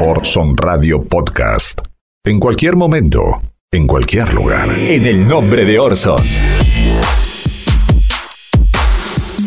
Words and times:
Orson 0.00 0.56
Radio 0.56 1.02
Podcast. 1.02 1.80
En 2.24 2.40
cualquier 2.40 2.76
momento, 2.76 3.40
en 3.72 3.86
cualquier 3.86 4.34
lugar. 4.34 4.70
En 4.70 5.06
el 5.06 5.26
nombre 5.26 5.64
de 5.64 5.78
Orson. 5.78 6.16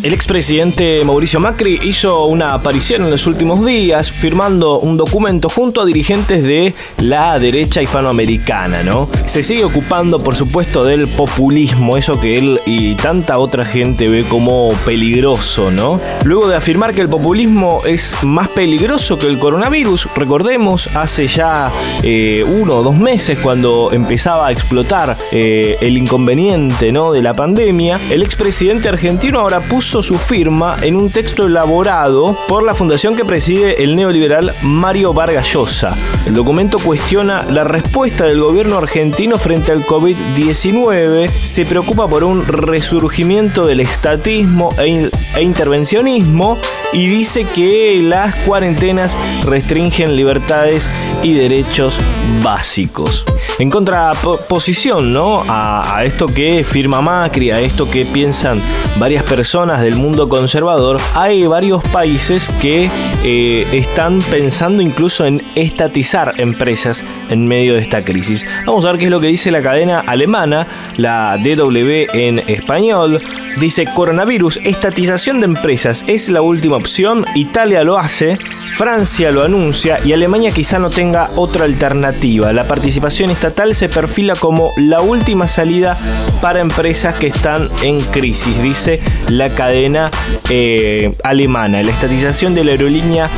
El 0.08 0.14
expresidente 0.14 1.04
Mauricio 1.04 1.42
Macri 1.42 1.82
hizo 1.84 2.28
una 2.28 2.54
aparición 2.54 3.04
en 3.04 3.12
los 3.12 3.28
últimos 3.28 3.66
días 3.66 4.10
firmando 4.10 4.80
un 4.80 4.96
documento 4.96 5.50
junto 5.50 5.82
a 5.82 5.86
dirigentes 5.86 6.44
de 6.44 6.74
la 7.00 7.38
derecha 7.40 7.82
hispanoamericana, 7.82 8.84
¿no? 8.84 9.10
Se 9.26 9.44
sigue 9.44 9.66
ocupando, 9.66 10.24
por 10.24 10.38
supuesto, 10.38 10.86
del 10.86 11.10
populismo, 11.10 11.98
eso 11.98 12.22
que 12.22 12.38
él 12.38 12.58
y 12.66 12.96
tanta 12.96 13.38
otra 13.38 13.66
gente 13.66 14.08
ve 14.08 14.24
como 14.24 14.70
peligroso, 14.86 15.72
¿no? 15.72 16.00
Luego 16.24 16.48
de 16.48 16.56
afirmar 16.56 16.94
que 16.94 17.02
el 17.02 17.10
populismo 17.10 17.82
es 17.86 18.16
más 18.24 18.48
peligroso 18.48 19.20
que 19.20 19.28
el 19.28 19.38
coronavirus, 19.38 20.08
recordemos, 20.16 20.88
hace 20.96 21.28
ya 21.28 21.70
eh, 22.04 22.46
uno 22.48 22.78
o 22.78 22.84
dos 22.84 22.96
meses 22.96 23.40
cuando 23.40 23.90
empezaba 23.92 24.48
a 24.48 24.52
explotar 24.54 25.18
eh, 25.34 25.76
el 25.82 25.98
inconveniente, 25.98 26.94
¿no? 26.94 27.12
De 27.12 27.22
la 27.22 27.34
pandemia, 27.34 28.00
el 28.10 28.24
expresidente 28.24 28.88
argentino 28.88 29.42
ahora 29.42 29.60
puso 29.60 29.97
su 30.02 30.18
firma 30.18 30.76
en 30.82 30.96
un 30.96 31.12
texto 31.12 31.48
elaborado 31.48 32.38
por 32.48 32.64
la 32.64 32.76
fundación 32.76 33.16
que 33.16 33.26
preside 33.26 33.84
el 33.84 33.96
neoliberal 33.96 34.52
Mario 34.64 35.14
Vargas 35.14 35.52
Llosa. 35.52 35.96
El 36.26 36.34
documento 36.34 36.78
cuestiona 36.80 37.44
la 37.44 37.64
respuesta 37.64 38.26
del 38.26 38.40
gobierno 38.40 38.78
argentino 38.78 39.38
frente 39.38 39.72
al 39.72 39.84
COVID-19, 39.84 41.28
se 41.28 41.66
preocupa 41.66 42.08
por 42.08 42.24
un 42.24 42.46
resurgimiento 42.48 43.66
del 43.66 43.80
estatismo 43.80 44.70
e, 44.80 45.10
e 45.36 45.42
intervencionismo 45.42 46.58
y 46.94 47.08
dice 47.08 47.46
que 47.46 48.02
las 48.02 48.36
cuarentenas 48.36 49.16
restringen 49.46 50.16
libertades 50.16 50.90
y 51.24 51.34
derechos 51.34 52.00
básicos. 52.44 53.26
En 53.60 53.72
contraposición 53.72 55.14
¿no? 55.14 55.44
a, 55.48 56.04
esto 56.04 56.28
que 56.28 56.64
firma 56.64 57.02
Macri, 57.02 57.50
a 57.52 57.60
esto 57.60 57.90
que 57.90 58.06
piensan 58.06 58.62
varias 59.00 59.24
personas 59.24 59.82
del 59.82 59.96
mundo 59.96 60.30
conservador, 60.30 60.98
hay 61.16 61.46
varios 61.48 61.84
países 61.90 62.50
que 62.62 62.90
eh, 63.24 63.68
están 63.74 64.22
pensando 64.22 64.84
incluso 64.84 65.26
en 65.26 65.42
estatizar 65.56 66.36
empresas 66.38 67.04
en 67.30 67.48
medio 67.48 67.74
de 67.74 67.82
esta 67.82 68.04
crisis. 68.04 68.46
Vamos 68.66 68.86
a 68.86 68.92
ver 68.92 69.00
qué 69.00 69.06
es 69.06 69.12
lo 69.12 69.20
que 69.20 69.28
dice 69.28 69.50
la 69.50 69.62
cadena 69.62 70.02
alemana, 70.02 70.68
la 70.98 71.38
DW 71.38 72.08
en 72.14 72.40
español. 72.48 73.20
Dice 73.60 73.86
coronavirus, 73.86 74.58
estatización 74.58 75.40
de 75.40 75.46
empresas 75.46 76.04
es 76.08 76.30
la 76.30 76.44
última 76.44 76.77
opción, 76.78 77.26
Italia 77.36 77.84
lo 77.84 77.98
hace, 77.98 78.38
Francia 78.76 79.32
lo 79.32 79.44
anuncia 79.44 80.00
y 80.06 80.14
Alemania 80.14 80.52
quizá 80.52 80.80
no 80.80 80.90
tenga 80.90 81.30
otra 81.36 81.66
alternativa. 81.66 82.54
La 82.54 82.64
participación 82.64 83.30
estatal 83.30 83.76
se 83.76 83.90
perfila 83.90 84.36
como 84.36 84.72
la 84.78 85.02
última 85.02 85.48
salida 85.48 85.98
para 86.42 86.62
empresas 86.62 87.16
que 87.16 87.28
están 87.28 87.70
en 87.84 88.00
crisis, 88.00 88.62
dice 88.62 89.02
la 89.28 89.50
cadena 89.50 90.12
eh, 90.50 91.12
alemana. 91.24 91.84
La 91.84 91.92
estatización 91.92 92.56
de 92.56 92.64
la 92.64 92.72
aerolínea 92.72 93.30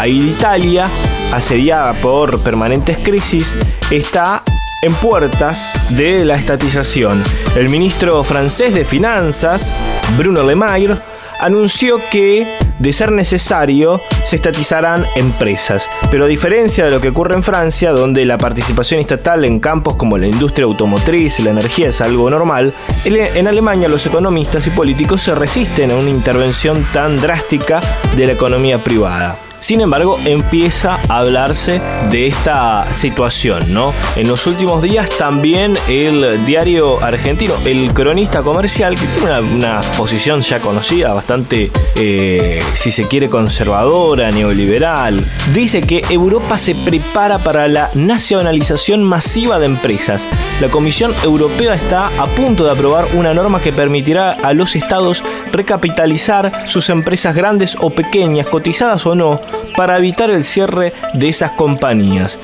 a 0.00 0.08
Italia, 0.08 0.88
asediada 1.32 1.92
por 1.94 2.42
permanentes 2.42 2.98
crisis, 2.98 3.54
está 3.90 4.42
en 4.82 4.94
puertas 4.94 5.96
de 5.96 6.24
la 6.24 6.36
estatización. 6.36 7.22
El 7.56 7.68
ministro 7.68 8.22
francés 8.24 8.74
de 8.74 8.84
Finanzas, 8.84 9.72
Bruno 10.16 10.42
Le 10.42 10.54
Maire, 10.54 10.94
anunció 11.40 12.00
que, 12.10 12.46
de 12.78 12.92
ser 12.92 13.12
necesario, 13.12 14.00
se 14.24 14.36
estatizarán 14.36 15.04
empresas. 15.16 15.88
Pero 16.10 16.24
a 16.24 16.28
diferencia 16.28 16.84
de 16.84 16.90
lo 16.90 17.00
que 17.00 17.08
ocurre 17.08 17.34
en 17.34 17.42
Francia, 17.42 17.92
donde 17.92 18.24
la 18.24 18.38
participación 18.38 19.00
estatal 19.00 19.44
en 19.44 19.60
campos 19.60 19.96
como 19.96 20.18
la 20.18 20.26
industria 20.26 20.64
automotriz 20.64 21.40
y 21.40 21.42
la 21.42 21.50
energía 21.50 21.88
es 21.88 22.00
algo 22.00 22.28
normal, 22.30 22.72
en 23.04 23.46
Alemania 23.46 23.88
los 23.88 24.06
economistas 24.06 24.66
y 24.66 24.70
políticos 24.70 25.22
se 25.22 25.34
resisten 25.34 25.90
a 25.90 25.96
una 25.96 26.10
intervención 26.10 26.86
tan 26.92 27.20
drástica 27.20 27.80
de 28.16 28.26
la 28.26 28.32
economía 28.32 28.78
privada. 28.78 29.45
Sin 29.58 29.80
embargo, 29.80 30.18
empieza 30.24 30.98
a 31.08 31.18
hablarse 31.18 31.80
de 32.10 32.26
esta 32.26 32.92
situación, 32.92 33.72
¿no? 33.72 33.92
En 34.16 34.28
los 34.28 34.46
últimos 34.46 34.82
días 34.82 35.08
también 35.18 35.76
el 35.88 36.44
diario 36.44 37.02
argentino, 37.02 37.54
el 37.64 37.92
cronista 37.92 38.42
comercial, 38.42 38.94
que 38.94 39.06
tiene 39.06 39.40
una, 39.40 39.80
posición 39.96 40.42
ya 40.42 40.60
conocida, 40.60 41.14
bastante, 41.14 41.70
eh, 41.96 42.62
si 42.74 42.90
se 42.90 43.04
quiere, 43.04 43.28
conservadora, 43.28 44.30
neoliberal, 44.30 45.24
dice 45.52 45.80
que 45.80 46.02
Europa 46.10 46.58
se 46.58 46.74
prepara 46.74 47.38
para 47.38 47.66
la 47.68 47.90
nacionalización 47.94 49.02
masiva 49.02 49.58
de 49.58 49.66
empresas. 49.66 50.26
La 50.58 50.68
Comisión 50.68 51.12
Europea 51.22 51.74
está 51.74 52.06
a 52.06 52.26
punto 52.26 52.64
de 52.64 52.70
aprobar 52.70 53.08
una 53.12 53.34
norma 53.34 53.60
que 53.60 53.74
permitirá 53.74 54.30
a 54.30 54.54
los 54.54 54.74
estados 54.74 55.22
recapitalizar 55.52 56.66
sus 56.66 56.88
empresas 56.88 57.36
grandes 57.36 57.76
o 57.78 57.90
pequeñas, 57.90 58.46
cotizadas 58.46 59.04
o 59.04 59.14
no, 59.14 59.38
para 59.76 59.98
evitar 59.98 60.30
el 60.30 60.46
cierre 60.46 60.94
de 61.12 61.28
esas 61.28 61.50
compañías. 61.50 62.38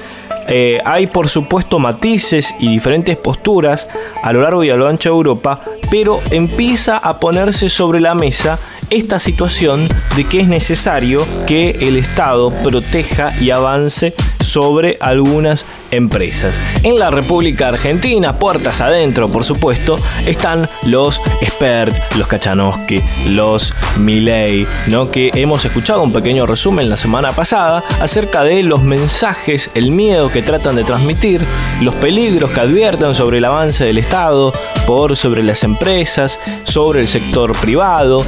Eh, 0.46 0.78
hay 0.84 1.06
por 1.06 1.30
supuesto 1.30 1.78
matices 1.78 2.54
y 2.58 2.68
diferentes 2.68 3.16
posturas 3.16 3.88
a 4.22 4.32
lo 4.34 4.42
largo 4.42 4.62
y 4.62 4.68
a 4.68 4.76
lo 4.76 4.88
ancho 4.88 5.08
de 5.08 5.16
Europa, 5.16 5.62
pero 5.90 6.20
empieza 6.30 6.98
a 6.98 7.18
ponerse 7.18 7.70
sobre 7.70 8.00
la 8.00 8.14
mesa 8.14 8.58
esta 8.90 9.20
situación 9.20 9.88
de 10.16 10.24
que 10.24 10.40
es 10.40 10.48
necesario 10.48 11.26
que 11.46 11.70
el 11.80 11.96
Estado 11.96 12.52
proteja 12.62 13.32
y 13.40 13.50
avance 13.50 14.12
sobre 14.42 14.96
algunas 15.00 15.66
empresas. 15.90 16.60
En 16.82 16.98
la 16.98 17.10
República 17.10 17.68
Argentina, 17.68 18.38
puertas 18.38 18.80
adentro, 18.80 19.28
por 19.28 19.44
supuesto, 19.44 19.96
están 20.26 20.68
los 20.84 21.20
Expert, 21.40 21.94
los 22.16 22.28
Kachanowski, 22.28 23.02
los 23.28 23.74
Milei, 23.98 24.66
¿no? 24.88 25.10
Que 25.10 25.30
hemos 25.34 25.64
escuchado 25.64 26.02
un 26.02 26.12
pequeño 26.12 26.46
resumen 26.46 26.88
la 26.88 26.96
semana 26.96 27.32
pasada 27.32 27.82
acerca 28.00 28.42
de 28.44 28.62
los 28.62 28.82
mensajes, 28.82 29.70
el 29.74 29.90
miedo 29.90 30.30
que 30.30 30.42
tratan 30.42 30.76
de 30.76 30.84
transmitir, 30.84 31.40
los 31.80 31.94
peligros 31.96 32.50
que 32.50 32.60
advierten 32.60 33.14
sobre 33.14 33.38
el 33.38 33.44
avance 33.44 33.84
del 33.84 33.98
Estado, 33.98 34.52
por 34.86 35.16
sobre 35.16 35.42
las 35.42 35.62
empresas, 35.62 36.38
sobre 36.64 37.00
el 37.00 37.08
sector 37.08 37.52
privado 37.52 38.24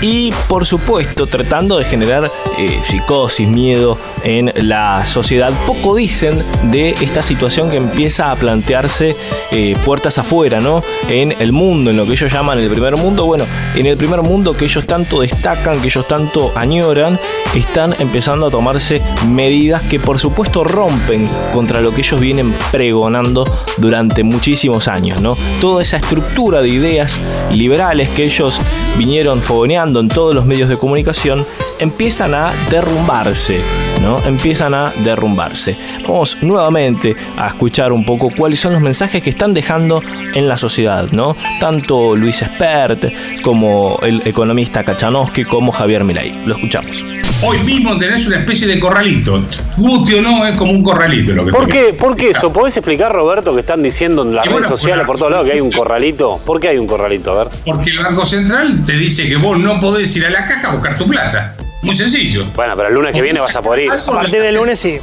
y 0.00 0.32
por 0.48 0.66
supuesto 0.66 1.26
tratando 1.26 1.78
de 1.78 1.84
generar 1.84 2.30
eh, 2.58 2.80
psicosis, 2.84 3.48
miedo 3.48 3.96
en 4.24 4.52
la 4.68 5.04
sociedad. 5.04 5.52
Poco 5.66 5.94
dicen 5.94 6.42
de 6.64 6.90
esta 6.90 7.22
situación 7.22 7.70
que 7.70 7.76
empieza 7.76 8.30
a 8.30 8.36
plantearse 8.36 9.16
eh, 9.52 9.76
puertas 9.84 10.18
afuera, 10.18 10.60
¿no? 10.60 10.80
En 11.08 11.34
el 11.38 11.52
mundo, 11.52 11.90
en 11.90 11.96
lo 11.96 12.06
que 12.06 12.12
ellos 12.12 12.32
llaman 12.32 12.58
el 12.58 12.70
primer 12.70 12.96
mundo. 12.96 13.26
Bueno, 13.26 13.44
en 13.74 13.86
el 13.86 13.96
primer 13.96 14.22
mundo 14.22 14.54
que 14.54 14.66
ellos 14.66 14.86
tanto 14.86 15.20
destacan, 15.20 15.80
que 15.80 15.88
ellos 15.88 16.06
tanto 16.06 16.52
añoran, 16.54 17.18
están 17.54 17.94
empezando 17.98 18.46
a 18.46 18.50
tomarse 18.50 19.02
medidas 19.28 19.82
que 19.82 19.98
por 19.98 20.18
supuesto 20.18 20.64
rompen 20.64 21.28
contra 21.52 21.80
lo 21.80 21.92
que 21.92 22.02
ellos 22.02 22.20
vienen 22.20 22.52
pregonando 22.70 23.44
durante 23.78 24.22
muchísimos 24.22 24.88
años, 24.88 25.20
¿no? 25.20 25.36
Toda 25.60 25.82
esa 25.82 25.96
estructura 25.96 26.62
de 26.62 26.68
ideas 26.68 27.18
liberales 27.50 28.08
que 28.10 28.24
ellos 28.24 28.60
vinieron 28.96 29.40
fogoneando 29.40 29.87
en 29.96 30.08
todos 30.08 30.34
los 30.34 30.44
medios 30.44 30.68
de 30.68 30.76
comunicación 30.76 31.44
empiezan 31.80 32.34
a 32.34 32.52
derrumbarse, 32.70 33.60
¿no? 34.02 34.22
Empiezan 34.26 34.74
a 34.74 34.92
derrumbarse. 35.04 35.76
Vamos 36.06 36.42
nuevamente 36.42 37.16
a 37.36 37.48
escuchar 37.48 37.92
un 37.92 38.04
poco 38.04 38.30
cuáles 38.36 38.60
son 38.60 38.74
los 38.74 38.82
mensajes 38.82 39.22
que 39.22 39.30
están 39.30 39.54
dejando 39.54 40.02
en 40.34 40.48
la 40.48 40.56
sociedad, 40.56 41.10
¿no? 41.12 41.34
Tanto 41.60 42.16
Luis 42.16 42.42
Espert 42.42 43.12
como 43.42 43.98
el 44.02 44.22
economista 44.26 44.84
Kachanowski 44.84 45.44
como 45.44 45.72
Javier 45.72 46.04
Milei. 46.04 46.32
Lo 46.46 46.54
escuchamos. 46.54 47.04
Hoy 47.40 47.58
mismo 47.58 47.96
tenés 47.96 48.26
una 48.26 48.38
especie 48.38 48.66
de 48.66 48.80
corralito. 48.80 49.44
Guti 49.76 50.14
o 50.14 50.22
no, 50.22 50.44
es 50.44 50.56
como 50.56 50.72
un 50.72 50.82
corralito 50.82 51.32
lo 51.34 51.46
que 51.46 51.52
¿Por 51.52 51.68
qué, 51.68 51.92
¿Por 51.92 52.16
qué 52.16 52.30
eso? 52.30 52.52
¿Podés 52.52 52.76
explicar, 52.76 53.12
Roberto, 53.12 53.54
que 53.54 53.60
están 53.60 53.80
diciendo 53.80 54.22
en 54.22 54.34
las 54.34 54.44
redes 54.44 54.66
sociales 54.66 55.06
por 55.06 55.18
todos 55.18 55.30
lados 55.30 55.46
que 55.46 55.52
hay 55.52 55.60
un 55.60 55.70
corralito? 55.70 56.40
¿Por 56.44 56.58
qué 56.58 56.70
hay 56.70 56.78
un 56.78 56.88
corralito? 56.88 57.38
A 57.38 57.44
ver. 57.44 57.52
Porque 57.64 57.90
el 57.90 57.98
Banco 57.98 58.26
Central 58.26 58.82
te 58.84 58.94
dice 58.94 59.28
que 59.28 59.36
vos 59.36 59.56
no 59.56 59.78
podés 59.78 60.14
ir 60.16 60.26
a 60.26 60.30
la 60.30 60.48
caja 60.48 60.70
a 60.70 60.72
buscar 60.72 60.98
tu 60.98 61.06
plata. 61.06 61.54
Muy 61.82 61.94
sencillo. 61.94 62.44
Bueno, 62.56 62.74
pero 62.74 62.88
el 62.88 62.94
lunes 62.94 63.14
que 63.14 63.22
viene 63.22 63.38
vas 63.38 63.54
a 63.54 63.62
poder 63.62 63.84
ir. 63.84 63.92
A 63.92 64.12
partir 64.12 64.42
del 64.42 64.56
lunes 64.56 64.80
sí. 64.80 64.98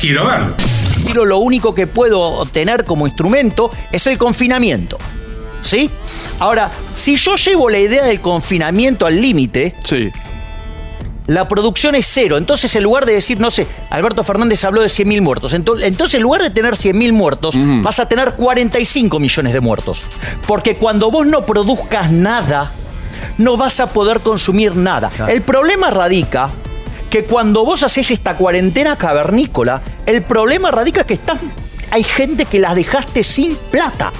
Quiero 0.00 0.26
verlo. 0.26 0.54
Pero 1.06 1.24
lo 1.24 1.38
único 1.38 1.76
que 1.76 1.86
puedo 1.86 2.44
tener 2.46 2.84
como 2.84 3.06
instrumento 3.06 3.70
es 3.92 4.04
el 4.08 4.18
confinamiento. 4.18 4.98
¿Sí? 5.62 5.88
Ahora, 6.40 6.72
si 6.96 7.16
yo 7.16 7.36
llevo 7.36 7.70
la 7.70 7.78
idea 7.78 8.04
del 8.04 8.18
confinamiento 8.20 9.06
al 9.06 9.20
límite, 9.20 9.74
sí 9.84 10.10
la 11.28 11.46
producción 11.46 11.94
es 11.94 12.06
cero. 12.06 12.38
Entonces, 12.38 12.74
en 12.74 12.82
lugar 12.82 13.04
de 13.04 13.12
decir, 13.12 13.38
no 13.38 13.50
sé, 13.50 13.66
Alberto 13.90 14.24
Fernández 14.24 14.64
habló 14.64 14.80
de 14.80 14.88
100.000 14.88 15.20
muertos. 15.20 15.52
Entonces, 15.52 16.14
en 16.14 16.22
lugar 16.22 16.42
de 16.42 16.50
tener 16.50 16.74
100.000 16.74 17.12
muertos, 17.12 17.54
vas 17.82 18.00
a 18.00 18.08
tener 18.08 18.32
45 18.32 19.20
millones 19.20 19.52
de 19.52 19.60
muertos. 19.60 20.02
Porque 20.46 20.76
cuando 20.76 21.10
vos 21.10 21.26
no 21.26 21.44
produzcas 21.44 22.10
nada, 22.10 22.72
no 23.36 23.58
vas 23.58 23.78
a 23.78 23.92
poder 23.92 24.20
consumir 24.20 24.74
nada. 24.74 25.10
El 25.28 25.42
problema 25.42 25.90
radica 25.90 26.50
que 27.10 27.24
cuando 27.24 27.62
vos 27.64 27.82
haces 27.82 28.10
esta 28.10 28.34
cuarentena 28.34 28.96
cavernícola, 28.96 29.82
el 30.06 30.22
problema 30.22 30.70
radica 30.70 31.04
que 31.04 31.14
están, 31.14 31.38
hay 31.90 32.04
gente 32.04 32.46
que 32.46 32.58
las 32.58 32.74
dejaste 32.74 33.22
sin 33.22 33.54
plata. 33.70 34.12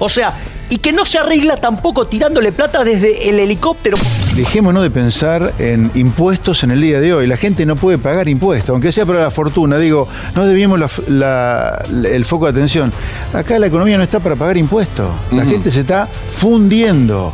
O 0.00 0.08
sea, 0.08 0.34
y 0.70 0.78
que 0.78 0.92
no 0.92 1.06
se 1.06 1.18
arregla 1.18 1.56
tampoco 1.56 2.06
tirándole 2.06 2.52
plata 2.52 2.84
desde 2.84 3.28
el 3.28 3.38
helicóptero. 3.38 3.96
Dejémonos 4.34 4.82
de 4.82 4.90
pensar 4.90 5.54
en 5.58 5.90
impuestos 5.94 6.64
en 6.64 6.70
el 6.70 6.80
día 6.80 7.00
de 7.00 7.14
hoy. 7.14 7.26
La 7.26 7.36
gente 7.36 7.66
no 7.66 7.76
puede 7.76 7.98
pagar 7.98 8.28
impuestos, 8.28 8.70
aunque 8.70 8.90
sea 8.92 9.06
para 9.06 9.20
la 9.20 9.30
fortuna. 9.30 9.78
Digo, 9.78 10.08
no 10.34 10.46
debíamos 10.46 10.80
el 11.08 12.24
foco 12.24 12.46
de 12.46 12.50
atención. 12.50 12.92
Acá 13.32 13.58
la 13.58 13.66
economía 13.66 13.96
no 13.96 14.04
está 14.04 14.20
para 14.20 14.36
pagar 14.36 14.56
impuestos. 14.56 15.10
La 15.32 15.44
gente 15.44 15.70
se 15.70 15.80
está 15.80 16.06
fundiendo. 16.06 17.32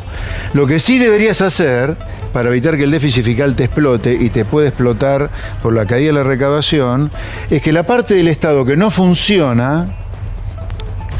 Lo 0.52 0.66
que 0.66 0.80
sí 0.80 0.98
deberías 0.98 1.40
hacer 1.40 1.96
para 2.32 2.50
evitar 2.50 2.76
que 2.76 2.84
el 2.84 2.90
déficit 2.90 3.24
fiscal 3.24 3.54
te 3.54 3.64
explote 3.64 4.14
y 4.14 4.30
te 4.30 4.44
puede 4.44 4.68
explotar 4.68 5.30
por 5.62 5.72
la 5.72 5.86
caída 5.86 6.08
de 6.08 6.12
la 6.14 6.24
recaudación, 6.24 7.10
es 7.50 7.60
que 7.62 7.72
la 7.72 7.82
parte 7.84 8.14
del 8.14 8.28
Estado 8.28 8.64
que 8.64 8.76
no 8.76 8.90
funciona, 8.90 9.88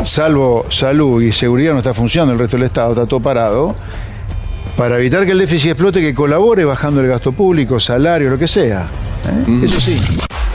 salvo 0.05 0.67
salud 0.71 1.23
y 1.23 1.33
seguridad 1.33 1.73
no 1.73 1.79
está 1.79 1.95
funcionando, 1.95 2.33
el 2.33 2.39
resto 2.39 2.57
del 2.57 2.67
Estado 2.67 2.93
está 2.93 3.07
todo 3.07 3.21
parado, 3.21 3.75
para 4.77 4.97
evitar 4.97 5.27
que 5.27 5.33
el 5.33 5.39
déficit 5.39 5.73
explote, 5.73 6.01
que 6.01 6.15
colabore 6.15 6.65
bajando 6.65 7.01
el 7.01 7.09
gasto 7.09 7.33
público, 7.33 7.79
salario, 7.81 8.31
lo 8.31 8.39
que 8.39 8.49
sea. 8.49 8.87
¿eh? 9.47 9.61
Eso 9.65 9.81
sí. 9.81 10.01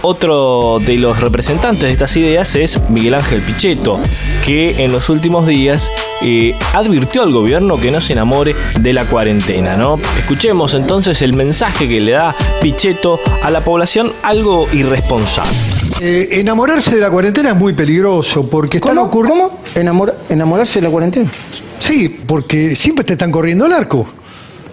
Otro 0.01 0.77
de 0.85 0.97
los 0.97 1.19
representantes 1.19 1.81
de 1.81 1.91
estas 1.91 2.15
ideas 2.15 2.55
es 2.55 2.79
Miguel 2.89 3.15
Ángel 3.15 3.41
Pichetto, 3.41 3.99
que 4.45 4.83
en 4.83 4.91
los 4.91 5.09
últimos 5.09 5.47
días 5.47 5.89
eh, 6.21 6.55
advirtió 6.73 7.23
al 7.23 7.31
gobierno 7.31 7.77
que 7.77 7.89
no 7.89 7.99
se 8.01 8.13
enamore 8.13 8.55
de 8.79 8.93
la 8.93 9.05
cuarentena, 9.05 9.75
¿no? 9.75 9.97
Escuchemos 10.19 10.75
entonces 10.75 11.23
el 11.23 11.33
mensaje 11.33 11.87
que 11.87 12.01
le 12.01 12.11
da 12.11 12.35
Pichetto 12.61 13.19
a 13.43 13.49
la 13.49 13.63
población, 13.63 14.13
algo 14.21 14.67
irresponsable. 14.73 15.74
Eh, 16.01 16.27
enamorarse 16.41 16.91
de 16.91 16.99
la 16.99 17.09
cuarentena 17.09 17.51
es 17.51 17.55
muy 17.55 17.73
peligroso 17.73 18.49
porque 18.49 18.77
están 18.77 18.97
ocurriendo. 18.97 19.49
¿Cómo? 19.49 20.11
¿Enamorarse 20.29 20.79
de 20.79 20.81
la 20.81 20.89
cuarentena? 20.89 21.31
Sí, 21.79 22.19
porque 22.27 22.75
siempre 22.75 23.05
te 23.05 23.13
están 23.13 23.31
corriendo 23.31 23.65
el 23.65 23.71
arco. 23.71 24.05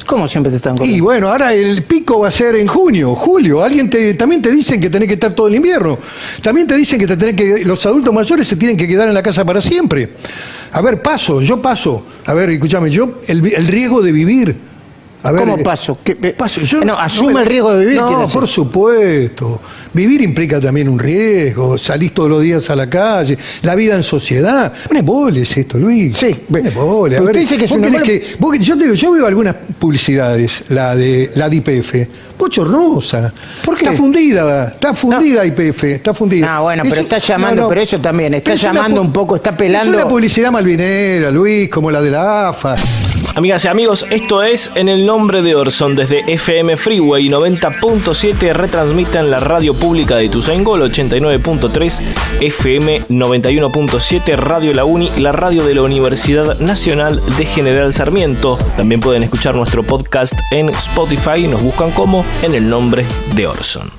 ¿Cómo 0.05 0.27
siempre 0.27 0.51
te 0.51 0.57
están 0.57 0.77
corriendo? 0.77 0.99
Y 0.99 1.01
bueno, 1.01 1.29
ahora 1.29 1.55
el 1.55 1.85
pico 1.85 2.19
va 2.19 2.29
a 2.29 2.33
ser 2.33 2.57
en 2.57 2.67
junio, 2.67 3.15
julio. 3.15 3.63
Alguien 3.63 3.89
te, 3.89 4.15
también 4.15 4.43
te 4.43 4.51
dicen 4.51 4.81
que 4.81 4.91
tenés 4.91 5.07
que 5.07 5.15
estar 5.15 5.33
todo 5.33 5.47
el 5.47 5.55
invierno. 5.55 5.97
También 6.43 6.67
te 6.67 6.75
dicen 6.75 6.99
que, 6.99 7.07
te 7.07 7.17
tenés 7.17 7.37
que 7.37 7.65
los 7.65 7.87
adultos 7.87 8.13
mayores 8.13 8.49
se 8.49 8.57
tienen 8.57 8.77
que 8.77 8.89
quedar 8.89 9.07
en 9.07 9.15
la 9.15 9.23
casa 9.23 9.45
para 9.45 9.61
siempre. 9.61 10.15
A 10.73 10.83
ver, 10.83 11.01
paso, 11.03 11.41
yo 11.41 11.63
paso. 11.63 12.05
A 12.27 12.35
ver, 12.35 12.51
escúchame, 12.51 12.91
yo 12.91 13.21
el, 13.29 13.47
el 13.47 13.69
riesgo 13.69 14.03
de 14.03 14.11
vivir 14.11 14.72
¿Cómo 15.23 15.57
eh, 15.57 15.63
paso? 15.63 15.99
paso 16.37 16.61
yo, 16.63 16.85
no, 16.85 16.95
asume 16.95 17.43
el 17.43 17.47
riesgo 17.47 17.73
de 17.75 17.85
vivir. 17.85 18.01
No, 18.01 18.29
por 18.29 18.49
supuesto. 18.49 19.61
Vivir 19.93 20.21
implica 20.23 20.61
también 20.61 20.89
un 20.89 20.99
riesgo. 20.99 21.79
Salís 21.79 22.13
todos 22.13 22.29
los 22.29 22.43
días 22.43 22.69
a 22.71 22.75
la 22.75 22.89
calle. 22.89 23.39
La 23.63 23.75
vida 23.75 23.95
en 23.95 24.03
sociedad. 24.03 24.73
No 24.91 25.29
es 25.29 25.57
esto, 25.57 25.79
Luis. 25.79 26.17
Sí. 26.17 26.45
No 26.49 27.05
A 27.05 27.21
ver, 27.21 27.37
dice 27.37 27.57
que, 27.57 27.67
vos 28.39 28.53
que 28.53 28.59
yo, 28.59 28.77
te 28.77 28.85
digo, 28.85 28.95
yo 28.95 29.13
veo 29.13 29.27
algunas 29.27 29.55
publicidades, 29.79 30.65
la 30.69 30.97
de 30.97 31.31
la 31.35 31.49
de 31.49 31.57
IPF. 31.57 31.95
Bochornosa. 32.39 33.33
¿Por 33.65 33.77
qué? 33.77 33.85
Está 33.85 33.97
fundida, 33.97 34.69
está 34.69 34.95
fundida 34.95 35.47
IPF, 35.47 35.85
está 35.85 36.15
fundida. 36.15 36.57
Ah, 36.57 36.61
bueno, 36.61 36.83
pero 36.89 37.03
está 37.03 37.19
llamando, 37.19 37.69
pero 37.69 37.81
eso 37.81 38.01
también, 38.01 38.35
está 38.35 38.55
llamando 38.55 39.01
un 39.01 39.13
poco, 39.13 39.37
está 39.37 39.57
pelando. 39.57 39.93
Es 39.93 40.03
una 40.03 40.09
publicidad 40.09 40.51
malvinera, 40.51 41.31
Luis, 41.31 41.69
como 41.69 41.91
la 41.91 42.01
de 42.01 42.11
la 42.11 42.49
AFA. 42.49 42.75
Amigas 43.35 43.65
y 43.65 43.69
amigos, 43.69 44.05
esto 44.11 44.43
es 44.43 44.73
En 44.75 44.91
el 44.91 45.07
nombre 45.07 45.41
de 45.41 45.55
Orson 45.55 45.97
desde 45.97 46.21
FM 46.27 46.77
Freeway 46.77 47.29
90.7 47.29 48.53
retransmiten 48.53 49.31
la 49.31 49.41
radio 49.41 49.73
pública 49.73 50.17
de 50.17 50.29
Tusaingol 50.29 50.83
89.3 50.83 52.01
FM 52.43 53.01
91.7 53.09 54.37
Radio 54.37 54.75
La 54.75 54.85
Uni, 54.85 55.11
la 55.17 55.33
radio 55.33 55.65
de 55.65 55.75
la 55.75 55.83
Universidad 55.83 56.59
Nacional 56.59 57.23
de 57.39 57.47
General 57.47 57.95
Sarmiento. 57.95 58.59
También 58.77 59.01
pueden 59.01 59.23
escuchar 59.23 59.55
nuestro 59.55 59.83
podcast 59.83 60.35
en 60.51 60.69
Spotify, 60.69 61.47
nos 61.49 61.63
buscan 61.63 61.91
como 61.93 62.27
En 62.43 62.55
el 62.55 62.69
nombre 62.69 63.07
de 63.35 63.47
Orson. 63.47 63.91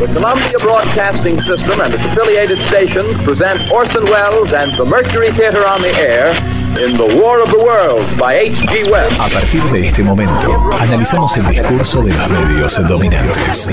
The 0.00 0.06
Columbia 0.06 0.58
Broadcasting 0.60 1.38
System 1.40 1.78
and 1.82 1.92
its 1.92 2.02
affiliated 2.06 2.56
stations 2.68 3.22
present 3.22 3.70
Orson 3.70 4.04
Welles 4.04 4.50
and 4.54 4.72
the 4.72 4.86
Mercury 4.86 5.30
Theater 5.36 5.68
on 5.68 5.82
the 5.82 5.90
Air 5.90 6.59
in 6.78 6.96
The 6.96 7.20
War 7.20 7.42
of 7.42 7.50
the 7.50 7.58
Worlds 7.58 8.16
by 8.18 8.34
H.G. 8.34 8.90
Wells. 8.90 9.18
A 9.18 9.28
partir 9.28 9.62
de 9.72 9.88
este 9.88 10.02
momento, 10.02 10.70
analizamos 10.78 11.36
el 11.36 11.46
discurso 11.48 12.02
de 12.02 12.12
los 12.12 12.30
medios 12.30 12.86
dominantes. 12.86 13.68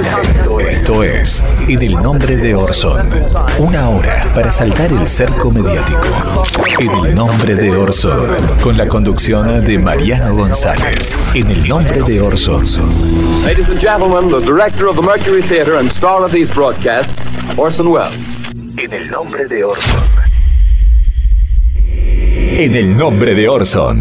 Esto 0.70 1.04
es 1.04 1.44
En 1.68 1.82
el 1.82 1.94
nombre 1.94 2.38
de 2.38 2.56
Orson. 2.56 3.10
Una 3.60 3.90
hora 3.90 4.26
para 4.34 4.52
saltar 4.52 4.92
el 4.92 5.06
cerco 5.06 5.52
mediático. 5.52 6.08
En 6.80 7.06
el 7.06 7.16
nombre 7.16 7.56
de 7.56 7.76
Orson. 7.76 8.36
Con 8.64 8.78
la 8.78 8.88
conducción 8.88 9.64
de 9.64 9.78
Mariano 9.78 10.36
González. 10.36 11.20
En 11.36 11.52
el 11.52 11.68
nombre 11.68 12.02
de 12.02 12.20
Orson. 12.20 12.66
Ladies 13.46 13.70
and 13.70 13.80
gentlemen, 13.80 14.32
the 14.32 14.44
director 14.44 14.88
of 14.88 14.96
the 14.96 15.02
Mercury 15.02 15.44
Theater 15.44 15.76
and 15.76 15.92
star 15.92 16.26
of 16.26 16.32
these 16.32 16.50
broadcasts, 16.54 17.16
Orson 17.58 17.90
Welles. 17.90 18.16
En 18.78 18.92
el 18.92 19.10
nombre 19.12 19.48
de 19.48 19.64
Orson. 19.64 20.27
En 22.50 22.76
el 22.76 22.96
nombre 22.96 23.36
de 23.36 23.50
Orson. 23.50 24.00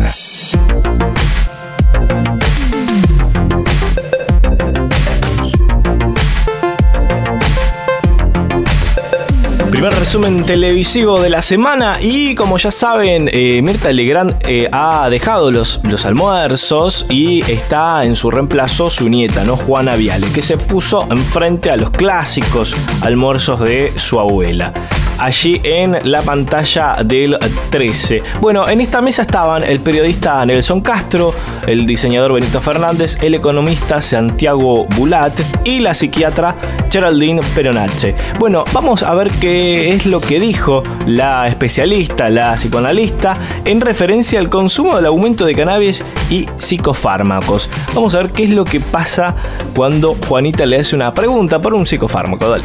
Primer 9.70 9.93
resumen 9.94 10.44
televisivo 10.44 11.20
de 11.20 11.28
la 11.28 11.43
semana 11.43 11.98
y 12.00 12.34
como 12.37 12.56
ya 12.56 12.70
saben, 12.70 13.28
eh, 13.32 13.60
Mirta 13.62 13.93
Legrand 13.93 14.37
eh, 14.46 14.69
ha 14.70 15.10
dejado 15.10 15.50
los, 15.50 15.81
los 15.82 16.06
almuerzos 16.06 17.04
y 17.10 17.40
está 17.50 18.04
en 18.04 18.14
su 18.14 18.31
reemplazo 18.31 18.90
su 18.90 19.08
nieta, 19.08 19.44
¿no? 19.44 19.56
Juana 19.56 19.96
Viale, 19.96 20.28
que 20.32 20.40
se 20.40 20.56
puso 20.56 21.06
enfrente 21.10 21.70
a 21.70 21.76
los 21.76 21.90
clásicos 21.90 22.76
almuerzos 23.02 23.60
de 23.60 23.93
su 23.98 24.20
abuela 24.20 24.72
allí 25.19 25.61
en 25.63 25.99
la 26.05 26.23
pantalla 26.23 26.97
del 27.05 27.39
13. 27.71 28.23
Bueno, 28.41 28.69
en 28.69 28.81
esta 28.81 29.01
mesa 29.01 29.23
estaban 29.23 29.63
el 29.63 29.81
periodista 29.81 30.45
Nelson 30.45 30.81
Castro, 30.81 31.35
el 31.67 31.87
diseñador 31.87 32.33
Benito 32.33 32.61
Fernández, 32.61 33.19
el 33.23 33.35
economista 33.35 34.03
Santiago 34.03 34.87
Bulat 34.97 35.33
y 35.65 35.81
la 35.81 35.95
psiquiatra 35.95 36.55
Geraldine 36.91 37.41
Peronache. 37.55 38.15
Bueno, 38.39 38.65
vamos 38.73 39.03
a 39.03 39.15
ver 39.15 39.31
qué 39.41 39.93
es 39.93 40.06
lo 40.06 40.20
que 40.20 40.41
dijo 40.41 40.82
la 41.06 41.49
especialista, 41.49 42.29
la 42.31 42.55
psicoanalista, 42.55 43.37
en 43.65 43.81
referencia 43.81 44.39
al 44.39 44.49
consumo 44.49 44.96
del 44.96 45.06
aumento 45.06 45.44
de 45.44 45.55
cannabis 45.55 46.05
y 46.31 46.46
psicofármacos. 46.56 47.70
Vamos 47.94 48.15
a 48.15 48.19
ver 48.19 48.32
qué 48.32 48.44
es 48.44 48.51
lo 48.51 48.65
que 48.65 48.81
pasa 48.81 49.35
cuando 49.75 50.15
Juanita 50.29 50.67
le 50.67 50.81
hace 50.81 50.96
una 50.96 51.13
pregunta 51.13 51.61
por 51.61 51.75
un 51.75 51.87
psicofármaco. 51.87 52.49
Dale. 52.49 52.65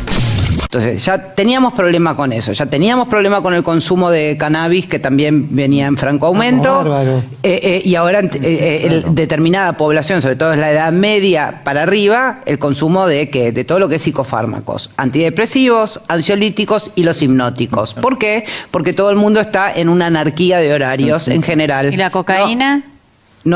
Entonces, 0.71 1.03
ya 1.03 1.35
teníamos 1.35 1.73
problema 1.73 2.15
con 2.15 2.31
eso, 2.31 2.53
ya 2.53 2.65
teníamos 2.65 3.09
problema 3.09 3.41
con 3.41 3.53
el 3.53 3.61
consumo 3.61 4.09
de 4.09 4.37
cannabis 4.37 4.87
que 4.87 4.99
también 4.99 5.53
venía 5.53 5.85
en 5.85 5.97
franco 5.97 6.27
aumento. 6.27 7.03
Eh, 7.43 7.59
eh, 7.61 7.81
y 7.83 7.93
ahora 7.95 8.21
eh, 8.21 9.03
determinada 9.09 9.73
población, 9.73 10.21
sobre 10.21 10.37
todo 10.37 10.53
en 10.53 10.61
la 10.61 10.71
edad 10.71 10.93
media 10.93 11.59
para 11.65 11.83
arriba, 11.83 12.39
el 12.45 12.57
consumo 12.57 13.05
de 13.05 13.29
que 13.29 13.51
de 13.51 13.65
todo 13.65 13.79
lo 13.79 13.89
que 13.89 13.95
es 13.95 14.01
psicofármacos, 14.01 14.89
antidepresivos, 14.95 15.99
ansiolíticos 16.07 16.89
y 16.95 17.03
los 17.03 17.21
hipnóticos. 17.21 17.93
¿Por 17.95 18.17
qué? 18.17 18.45
Porque 18.71 18.93
todo 18.93 19.09
el 19.09 19.17
mundo 19.17 19.41
está 19.41 19.73
en 19.73 19.89
una 19.89 20.05
anarquía 20.05 20.59
de 20.59 20.73
horarios 20.73 21.27
en 21.27 21.43
general. 21.43 21.93
¿Y 21.93 21.97
la 21.97 22.11
cocaína? 22.11 22.77
no 22.77 22.90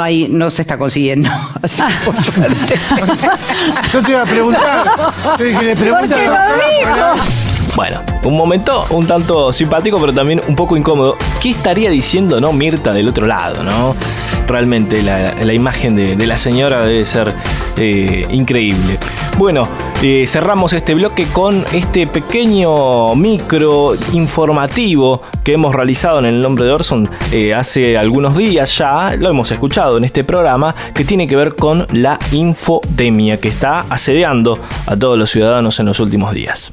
hay, 0.01 0.27
no 0.29 0.49
se 0.51 0.63
está 0.63 0.77
consiguiendo. 0.77 1.29
Yo 3.93 4.03
te 4.03 4.11
iba 4.11 4.21
a 4.21 4.25
preguntar. 4.25 4.85
Bueno, 7.75 8.01
un 8.23 8.37
momento 8.37 8.85
un 8.91 9.05
tanto 9.05 9.51
simpático, 9.51 9.99
pero 9.99 10.13
también 10.13 10.41
un 10.47 10.55
poco 10.55 10.77
incómodo. 10.77 11.17
¿Qué 11.41 11.51
estaría 11.51 11.89
diciendo, 11.89 12.39
no, 12.39 12.53
Mirta 12.53 12.93
del 12.93 13.09
otro 13.09 13.27
lado, 13.27 13.63
no? 13.63 13.93
Realmente 14.47 15.03
la, 15.03 15.53
imagen 15.53 15.97
de, 15.97 16.25
la 16.25 16.37
señora 16.37 16.85
debe 16.85 17.03
ser 17.03 17.33
eh, 17.75 18.25
increíble. 18.31 18.97
Bueno, 19.37 19.67
eh, 20.01 20.23
cerramos 20.27 20.71
este 20.71 20.93
bloque 20.93 21.25
con 21.25 21.65
este 21.73 22.07
pequeño 22.07 23.15
micro 23.15 23.91
informativo 24.13 25.21
que 25.43 25.53
hemos 25.53 25.75
realizado 25.75 26.19
en 26.19 26.25
el 26.25 26.39
nombre 26.39 26.63
de 26.63 26.71
Orson 26.71 27.09
eh, 27.33 27.53
hace 27.53 27.97
algunos 27.97 28.37
días 28.37 28.77
ya, 28.77 29.17
lo 29.17 29.29
hemos 29.29 29.51
escuchado 29.51 29.97
en 29.97 30.05
este 30.05 30.23
programa, 30.23 30.73
que 30.93 31.03
tiene 31.03 31.27
que 31.27 31.35
ver 31.35 31.55
con 31.55 31.85
la 31.91 32.17
infodemia 32.31 33.37
que 33.37 33.49
está 33.49 33.81
asediando 33.89 34.57
a 34.87 34.95
todos 34.95 35.17
los 35.19 35.29
ciudadanos 35.29 35.81
en 35.81 35.87
los 35.87 35.99
últimos 35.99 36.33
días. 36.33 36.71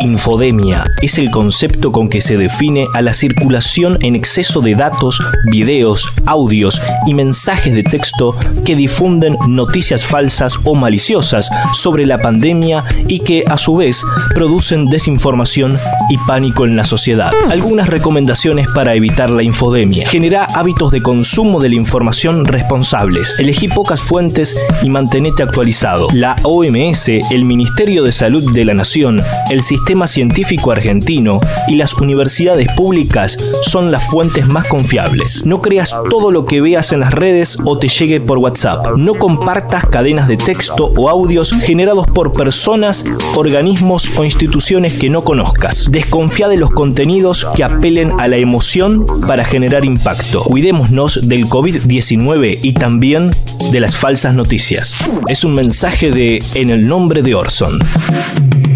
Infodemia 0.00 0.84
es 1.02 1.18
el 1.18 1.30
concepto 1.30 1.92
con 1.92 2.08
que 2.08 2.20
se 2.20 2.36
define 2.36 2.86
a 2.94 3.02
la 3.02 3.12
circulación 3.12 3.98
en 4.02 4.16
exceso 4.16 4.60
de 4.60 4.74
datos, 4.74 5.20
videos, 5.44 6.08
audios 6.26 6.80
y 7.06 7.14
mensajes 7.14 7.74
de 7.74 7.82
texto 7.82 8.34
que 8.64 8.76
difunden 8.76 9.36
noticias 9.46 10.04
falsas 10.04 10.54
o 10.64 10.74
maliciosas 10.74 11.50
sobre 11.74 12.06
la 12.06 12.18
pandemia 12.18 12.84
y 13.08 13.20
que 13.20 13.44
a 13.48 13.58
su 13.58 13.76
vez 13.76 14.02
producen 14.34 14.86
desinformación 14.86 15.78
y 16.08 16.18
pánico 16.26 16.64
en 16.64 16.76
la 16.76 16.84
sociedad. 16.84 17.32
Algunas 17.50 17.88
recomendaciones 17.88 18.66
para 18.74 18.94
evitar 18.94 19.30
la 19.30 19.42
infodemia. 19.42 20.08
Genera 20.08 20.46
hábitos 20.54 20.92
de 20.92 21.02
consumo 21.02 21.60
de 21.60 21.68
la 21.68 21.74
información 21.74 22.44
responsables. 22.44 23.38
Elegí 23.38 23.68
pocas 23.68 24.00
fuentes 24.00 24.56
y 24.82 24.88
mantenete 24.88 25.42
actualizado. 25.42 26.08
La 26.12 26.36
OMS, 26.42 27.08
el 27.30 27.44
Ministerio 27.44 28.02
de 28.02 28.12
Salud 28.12 28.52
de 28.52 28.64
la 28.64 28.74
Nación, 28.74 29.22
el 29.50 29.62
Sistema 29.62 30.06
Científico 30.06 30.70
Argentino 30.70 31.40
y 31.66 31.74
las 31.74 31.94
universidades 31.94 32.68
públicas 32.76 33.36
son 33.62 33.90
las 33.90 34.04
fuentes 34.04 34.46
más 34.46 34.68
confiables. 34.68 35.44
No 35.44 35.60
creas 35.60 35.90
todo 36.08 36.30
lo 36.30 36.46
que 36.46 36.60
veas 36.60 36.92
en 36.92 37.00
las 37.00 37.12
redes 37.12 37.58
o 37.64 37.76
te 37.76 37.88
llegue 37.88 38.20
por 38.20 38.38
WhatsApp. 38.38 38.96
No 38.96 39.14
compartas 39.16 39.86
cadenas 39.86 40.28
de 40.28 40.36
texto 40.36 40.92
o 40.96 41.08
audios 41.08 41.52
generados 41.52 42.06
por 42.06 42.32
personas, 42.32 43.04
organismos 43.34 44.08
o 44.16 44.24
instituciones 44.24 44.94
que 44.94 45.10
no 45.10 45.22
conozcas. 45.22 45.88
Desconfía 45.90 46.48
de 46.48 46.56
los 46.56 46.70
contenidos 46.70 47.46
que 47.56 47.64
apelen 47.64 48.20
a 48.20 48.28
la 48.28 48.36
emoción 48.36 49.04
para 49.26 49.44
generar 49.44 49.84
impacto. 49.84 50.42
Cuidémonos 50.44 51.28
del 51.28 51.46
COVID-19 51.46 52.58
y 52.62 52.72
también 52.72 53.32
de 53.72 53.80
las 53.80 53.96
falsas 53.96 54.34
noticias. 54.34 54.94
Es 55.28 55.42
un 55.42 55.54
mensaje 55.54 56.10
de 56.10 56.42
En 56.54 56.70
el 56.70 56.86
nombre 56.86 57.22
de 57.22 57.34
Orson. 57.34 57.78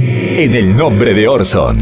En 0.07 0.55
el 0.55 0.77
nombre 0.77 1.15
de 1.15 1.27
Orson. 1.27 1.79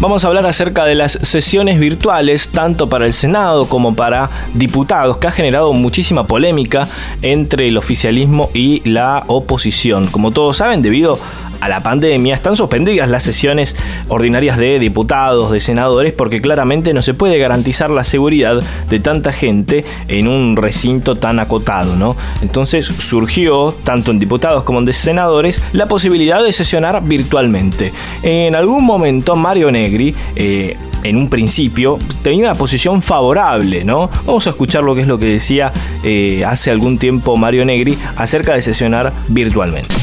Vamos 0.00 0.24
a 0.24 0.26
hablar 0.26 0.46
acerca 0.46 0.84
de 0.84 0.96
las 0.96 1.12
sesiones 1.12 1.78
virtuales, 1.78 2.48
tanto 2.48 2.88
para 2.88 3.06
el 3.06 3.12
Senado 3.12 3.66
como 3.66 3.94
para 3.94 4.30
diputados, 4.54 5.18
que 5.18 5.28
ha 5.28 5.30
generado 5.30 5.72
muchísima 5.72 6.26
polémica 6.26 6.88
entre 7.22 7.68
el 7.68 7.76
oficialismo 7.76 8.50
y 8.52 8.80
la 8.88 9.22
oposición. 9.28 10.08
Como 10.08 10.32
todos 10.32 10.56
saben, 10.56 10.82
debido 10.82 11.16
a 11.60 11.68
la 11.68 11.82
pandemia, 11.82 12.34
están 12.34 12.56
suspendidas 12.56 13.08
las 13.08 13.22
sesiones 13.22 13.76
ordinarias 14.08 14.56
de 14.56 14.78
diputados, 14.78 15.50
de 15.50 15.60
senadores, 15.60 16.12
porque 16.12 16.40
claramente 16.40 16.92
no 16.92 17.02
se 17.02 17.14
puede 17.14 17.38
garantizar 17.38 17.90
la 17.90 18.04
seguridad 18.04 18.62
de 18.88 19.00
tanta 19.00 19.32
gente 19.32 19.84
en 20.08 20.28
un 20.28 20.56
recinto 20.56 21.16
tan 21.16 21.38
acotado, 21.38 21.96
¿no? 21.96 22.16
Entonces 22.42 22.86
surgió, 22.86 23.74
tanto 23.84 24.10
en 24.10 24.18
diputados 24.18 24.64
como 24.64 24.80
en 24.80 24.90
senadores, 24.92 25.62
la 25.72 25.86
posibilidad 25.86 26.42
de 26.42 26.52
sesionar 26.52 27.02
virtualmente. 27.04 27.92
En 28.22 28.54
algún 28.54 28.84
momento 28.84 29.36
Mario 29.36 29.70
Negri, 29.70 30.14
eh, 30.36 30.76
en 31.02 31.16
un 31.16 31.28
principio 31.28 31.98
tenía 32.22 32.44
una 32.44 32.54
posición 32.54 33.02
favorable, 33.02 33.84
¿no? 33.84 34.10
Vamos 34.26 34.46
a 34.46 34.50
escuchar 34.50 34.82
lo 34.82 34.94
que 34.94 35.02
es 35.02 35.06
lo 35.06 35.18
que 35.18 35.26
decía 35.26 35.72
eh, 36.04 36.44
hace 36.44 36.70
algún 36.70 36.98
tiempo 36.98 37.36
Mario 37.36 37.64
Negri 37.64 37.96
acerca 38.16 38.54
de 38.54 38.62
sesionar 38.62 39.12
virtualmente. 39.28 39.94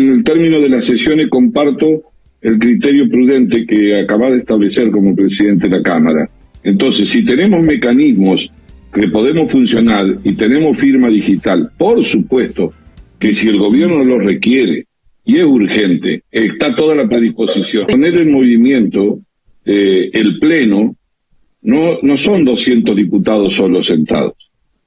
En 0.00 0.08
el 0.08 0.24
término 0.24 0.60
de 0.60 0.68
las 0.68 0.84
sesiones 0.84 1.28
comparto 1.28 2.02
el 2.40 2.58
criterio 2.58 3.08
prudente 3.08 3.64
que 3.66 3.98
acaba 3.98 4.30
de 4.30 4.38
establecer 4.38 4.90
como 4.90 5.14
presidente 5.14 5.68
de 5.68 5.76
la 5.76 5.82
Cámara. 5.82 6.28
Entonces, 6.62 7.08
si 7.08 7.24
tenemos 7.24 7.62
mecanismos 7.62 8.50
que 8.92 9.08
podemos 9.08 9.50
funcionar 9.50 10.18
y 10.24 10.34
tenemos 10.34 10.78
firma 10.78 11.08
digital, 11.08 11.70
por 11.78 12.04
supuesto 12.04 12.72
que 13.18 13.32
si 13.32 13.48
el 13.48 13.58
gobierno 13.58 14.04
lo 14.04 14.18
requiere 14.18 14.86
y 15.24 15.38
es 15.38 15.46
urgente, 15.46 16.22
está 16.30 16.74
toda 16.74 16.94
la 16.94 17.08
predisposición. 17.08 17.86
Poner 17.86 18.16
en 18.16 18.32
movimiento 18.32 19.20
eh, 19.64 20.10
el 20.12 20.38
Pleno 20.38 20.96
no, 21.62 21.98
no 22.02 22.16
son 22.16 22.44
200 22.44 22.94
diputados 22.94 23.54
solos 23.54 23.86
sentados. 23.86 24.43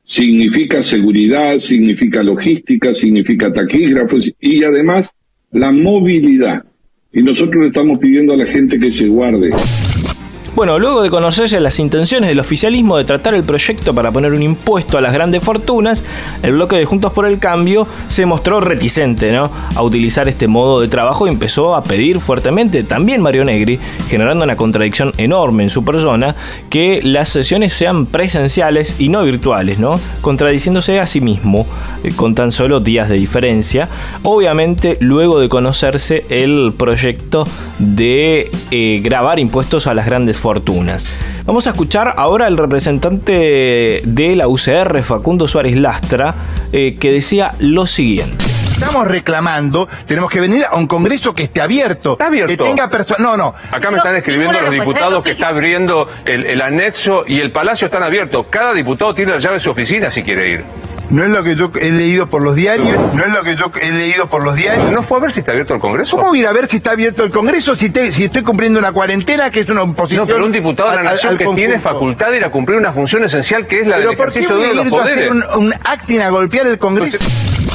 Significa 0.07 0.81
seguridad, 0.81 1.59
significa 1.59 2.23
logística, 2.23 2.93
significa 2.93 3.51
taquígrafos 3.51 4.33
y 4.39 4.63
además 4.63 5.13
la 5.51 5.73
movilidad. 5.73 6.63
Y 7.11 7.21
nosotros 7.23 7.63
le 7.63 7.67
estamos 7.67 7.99
pidiendo 7.99 8.33
a 8.33 8.37
la 8.37 8.45
gente 8.45 8.79
que 8.79 8.89
se 8.89 9.09
guarde. 9.09 9.51
Bueno, 10.57 10.79
luego 10.79 11.03
de 11.03 11.11
conocerse 11.11 11.59
las 11.59 11.77
intenciones 11.77 12.29
del 12.29 12.39
oficialismo 12.39 12.97
de 12.97 13.05
tratar 13.05 13.35
el 13.35 13.43
proyecto 13.43 13.93
para 13.93 14.09
poner 14.11 14.33
un 14.33 14.41
impuesto 14.41 14.97
a 14.97 15.01
las 15.01 15.13
grandes 15.13 15.43
fortunas, 15.43 16.03
el 16.41 16.53
bloque 16.53 16.77
de 16.77 16.85
Juntos 16.85 17.13
por 17.13 17.27
el 17.27 17.37
Cambio 17.37 17.85
se 18.07 18.25
mostró 18.25 18.59
reticente 18.59 19.31
¿no? 19.31 19.51
a 19.75 19.83
utilizar 19.83 20.27
este 20.27 20.47
modo 20.47 20.81
de 20.81 20.87
trabajo 20.87 21.27
y 21.27 21.29
empezó 21.29 21.75
a 21.75 21.83
pedir 21.83 22.19
fuertemente, 22.19 22.81
también 22.81 23.21
Mario 23.21 23.45
Negri, 23.45 23.79
generando 24.09 24.45
una 24.45 24.55
contradicción 24.55 25.13
enorme 25.17 25.61
en 25.61 25.69
su 25.69 25.85
persona, 25.85 26.35
que 26.71 27.01
las 27.03 27.29
sesiones 27.29 27.75
sean 27.75 28.07
presenciales 28.07 28.99
y 28.99 29.09
no 29.09 29.21
virtuales, 29.21 29.77
¿no? 29.77 29.99
contradiciéndose 30.21 30.99
a 30.99 31.05
sí 31.05 31.21
mismo 31.21 31.67
eh, 32.03 32.13
con 32.15 32.33
tan 32.33 32.51
solo 32.51 32.79
días 32.79 33.09
de 33.09 33.15
diferencia. 33.17 33.89
Obviamente, 34.23 34.97
luego 35.01 35.39
de 35.39 35.49
conocerse 35.49 36.25
el 36.31 36.73
proyecto 36.75 37.47
de 37.77 38.49
eh, 38.71 39.01
grabar 39.03 39.37
impuestos 39.37 39.85
a 39.85 39.93
las 39.93 40.07
grandes 40.07 40.35
fortunas 40.35 40.46
fortunas. 40.47 41.05
Vamos 41.43 41.67
a 41.67 41.71
escuchar 41.71 42.13
ahora 42.15 42.45
al 42.45 42.55
representante 42.55 44.01
de 44.05 44.35
la 44.37 44.47
UCR, 44.47 45.01
Facundo 45.01 45.45
Suárez 45.45 45.75
Lastra, 45.75 46.33
eh, 46.71 46.95
que 46.97 47.11
decía 47.11 47.53
lo 47.59 47.85
siguiente. 47.85 48.45
Estamos 48.71 49.05
reclamando, 49.09 49.89
tenemos 50.05 50.31
que 50.31 50.39
venir 50.39 50.63
a 50.63 50.77
un 50.77 50.87
congreso 50.87 51.35
que 51.35 51.43
esté 51.43 51.59
abierto. 51.59 52.13
Está 52.13 52.27
abierto. 52.27 52.63
Que 52.63 52.69
tenga 52.69 52.89
personas. 52.89 53.19
No, 53.19 53.35
no. 53.35 53.53
Acá 53.71 53.91
me 53.91 53.97
están 53.97 54.15
escribiendo 54.15 54.61
los 54.61 54.71
diputados 54.71 55.21
que 55.21 55.31
está 55.31 55.49
abriendo 55.49 56.07
el, 56.23 56.45
el 56.45 56.61
anexo 56.61 57.25
y 57.27 57.41
el 57.41 57.51
palacio 57.51 57.87
están 57.87 58.03
abiertos. 58.03 58.45
Cada 58.49 58.73
diputado 58.73 59.13
tiene 59.13 59.33
la 59.33 59.39
llave 59.39 59.55
de 59.55 59.59
su 59.59 59.71
oficina 59.71 60.09
si 60.09 60.23
quiere 60.23 60.49
ir. 60.49 60.63
No 61.09 61.23
es 61.23 61.29
lo 61.29 61.43
que 61.43 61.55
yo 61.55 61.71
he 61.79 61.91
leído 61.91 62.27
por 62.27 62.41
los 62.41 62.55
diarios, 62.55 62.99
no 63.13 63.23
es 63.23 63.31
lo 63.31 63.41
que 63.43 63.55
yo 63.55 63.71
he 63.81 63.91
leído 63.91 64.27
por 64.27 64.43
los 64.43 64.55
diarios. 64.55 64.91
¿No 64.91 65.01
fue 65.01 65.17
a 65.17 65.21
ver 65.21 65.31
si 65.31 65.39
está 65.39 65.51
abierto 65.53 65.73
el 65.73 65.79
Congreso? 65.79 66.17
¿Cómo 66.17 66.35
ir 66.35 66.47
a 66.47 66.51
ver 66.51 66.67
si 66.67 66.77
está 66.77 66.91
abierto 66.91 67.23
el 67.23 67.31
Congreso 67.31 67.75
si, 67.75 67.91
si 68.11 68.25
estoy 68.25 68.43
cumpliendo 68.43 68.79
una 68.79 68.91
cuarentena 68.91 69.49
que 69.49 69.61
es 69.61 69.69
una 69.69 69.83
imposición? 69.83 70.27
No, 70.27 70.33
pero 70.33 70.45
un 70.45 70.51
diputado 70.51 70.89
de 70.91 70.97
la 70.97 71.03
Nación 71.03 71.37
que 71.37 71.47
tiene 71.55 71.79
facultad 71.79 72.31
de 72.31 72.37
ir 72.37 72.45
a 72.45 72.51
cumplir 72.51 72.77
una 72.77 72.91
función 72.91 73.23
esencial 73.23 73.65
que 73.67 73.81
es 73.81 73.87
la 73.87 73.99
del 73.99 74.11
ejercicio 74.11 74.57
de 74.57 74.73
los 74.73 74.87
poderes. 74.87 75.31
Hacer 75.31 75.31
un, 75.31 75.67
un 75.67 75.73
acting 75.83 76.19
a 76.19 76.29
golpear 76.29 76.67
el 76.67 76.77
Congreso. 76.77 77.17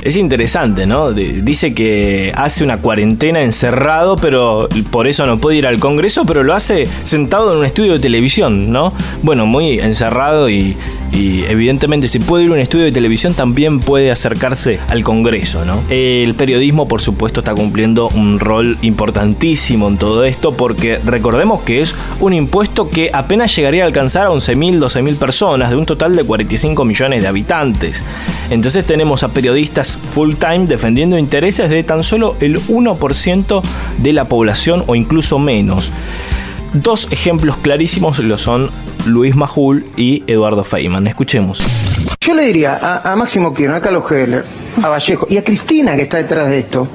Es 0.03 0.17
interesante, 0.17 0.85
¿no? 0.85 1.12
Dice 1.12 1.75
que 1.75 2.33
hace 2.35 2.65
una 2.65 2.79
cuarentena 2.79 3.43
encerrado, 3.43 4.17
pero 4.17 4.69
por 4.91 5.07
eso 5.07 5.27
no 5.27 5.39
puede 5.39 5.59
ir 5.59 5.67
al 5.67 5.79
Congreso, 5.79 6.27
pero 6.27 6.43
lo 6.43 6.55
hace 6.55 6.89
sentado 7.05 7.53
en 7.53 7.61
un 7.61 7.65
estudio 7.65 7.93
de 7.93 7.99
televisión, 8.01 8.73
¿no? 8.73 8.93
Bueno, 9.23 9.47
muy 9.47 9.79
encerrado 9.79 10.51
y, 10.51 10.77
y 11.12 11.45
evidentemente 11.45 12.09
si 12.09 12.19
puede 12.19 12.45
ir 12.45 12.50
un 12.50 12.59
estudio 12.59 12.87
de 12.87 12.92
televisión 12.92 13.35
también 13.35 13.81
puede 13.81 14.11
acercarse 14.11 14.81
al 14.88 15.02
Congreso, 15.02 15.64
¿no? 15.64 15.83
El 15.90 16.35
periodismo, 16.35 16.88
por 16.88 17.02
supuesto, 17.02 17.40
está 17.40 17.54
cumpliendo 17.54 18.09
un 18.09 18.40
rol 18.40 18.78
importantísimo 18.83 19.88
en 19.88 19.99
todo 19.99 20.25
esto 20.25 20.52
porque 20.52 20.99
recordemos 21.04 21.62
que 21.62 21.81
es 21.81 21.95
un 22.21 22.33
impuesto 22.33 22.88
que 22.88 23.11
apenas 23.12 23.54
llegaría 23.54 23.85
a 23.85 23.87
alcanzar 23.87 24.26
a 24.26 24.31
11.000, 24.31 24.78
12.000 24.78 25.16
personas 25.16 25.71
de 25.71 25.76
un 25.76 25.87
total 25.87 26.16
de 26.16 26.25
45 26.25 26.85
millones 26.85 27.23
de 27.23 27.28
habitantes. 27.28 28.04
Entonces 28.50 28.87
tenemos 28.87 29.23
a 29.23 29.28
periodistas 29.28 29.97
full 29.97 30.35
time 30.35 30.66
defendiendo 30.66 31.19
intereses 31.19 31.69
de 31.69 31.83
tan 31.85 32.02
solo 32.02 32.37
el 32.40 32.61
1% 32.61 33.62
de 33.99 34.12
la 34.12 34.25
población 34.25 34.85
o 34.87 34.95
incluso 34.95 35.38
menos. 35.38 35.92
Dos 36.75 37.09
ejemplos 37.11 37.59
clarísimos 37.59 38.19
lo 38.19 38.38
son 38.38 38.71
Luis 39.05 39.37
Majul 39.37 39.85
y 39.97 40.25
Eduardo 40.26 40.64
Feynman. 40.64 41.07
Escuchemos. 41.07 41.62
Yo 42.21 42.35
le 42.35 42.45
diría 42.45 43.00
a, 43.05 43.14
Máximo 43.14 43.52
Kirchner, 43.52 43.76
a 43.76 43.81
Carlos 43.81 44.11
Heller, 44.11 44.45
a 44.83 44.88
Vallejo 44.88 45.26
y 45.29 45.37
a 45.37 45.45
Cristina 45.45 45.97
que 45.97 46.02
está 46.02 46.17
detrás 46.17 46.49
de 46.49 46.61
esto, 46.61 46.88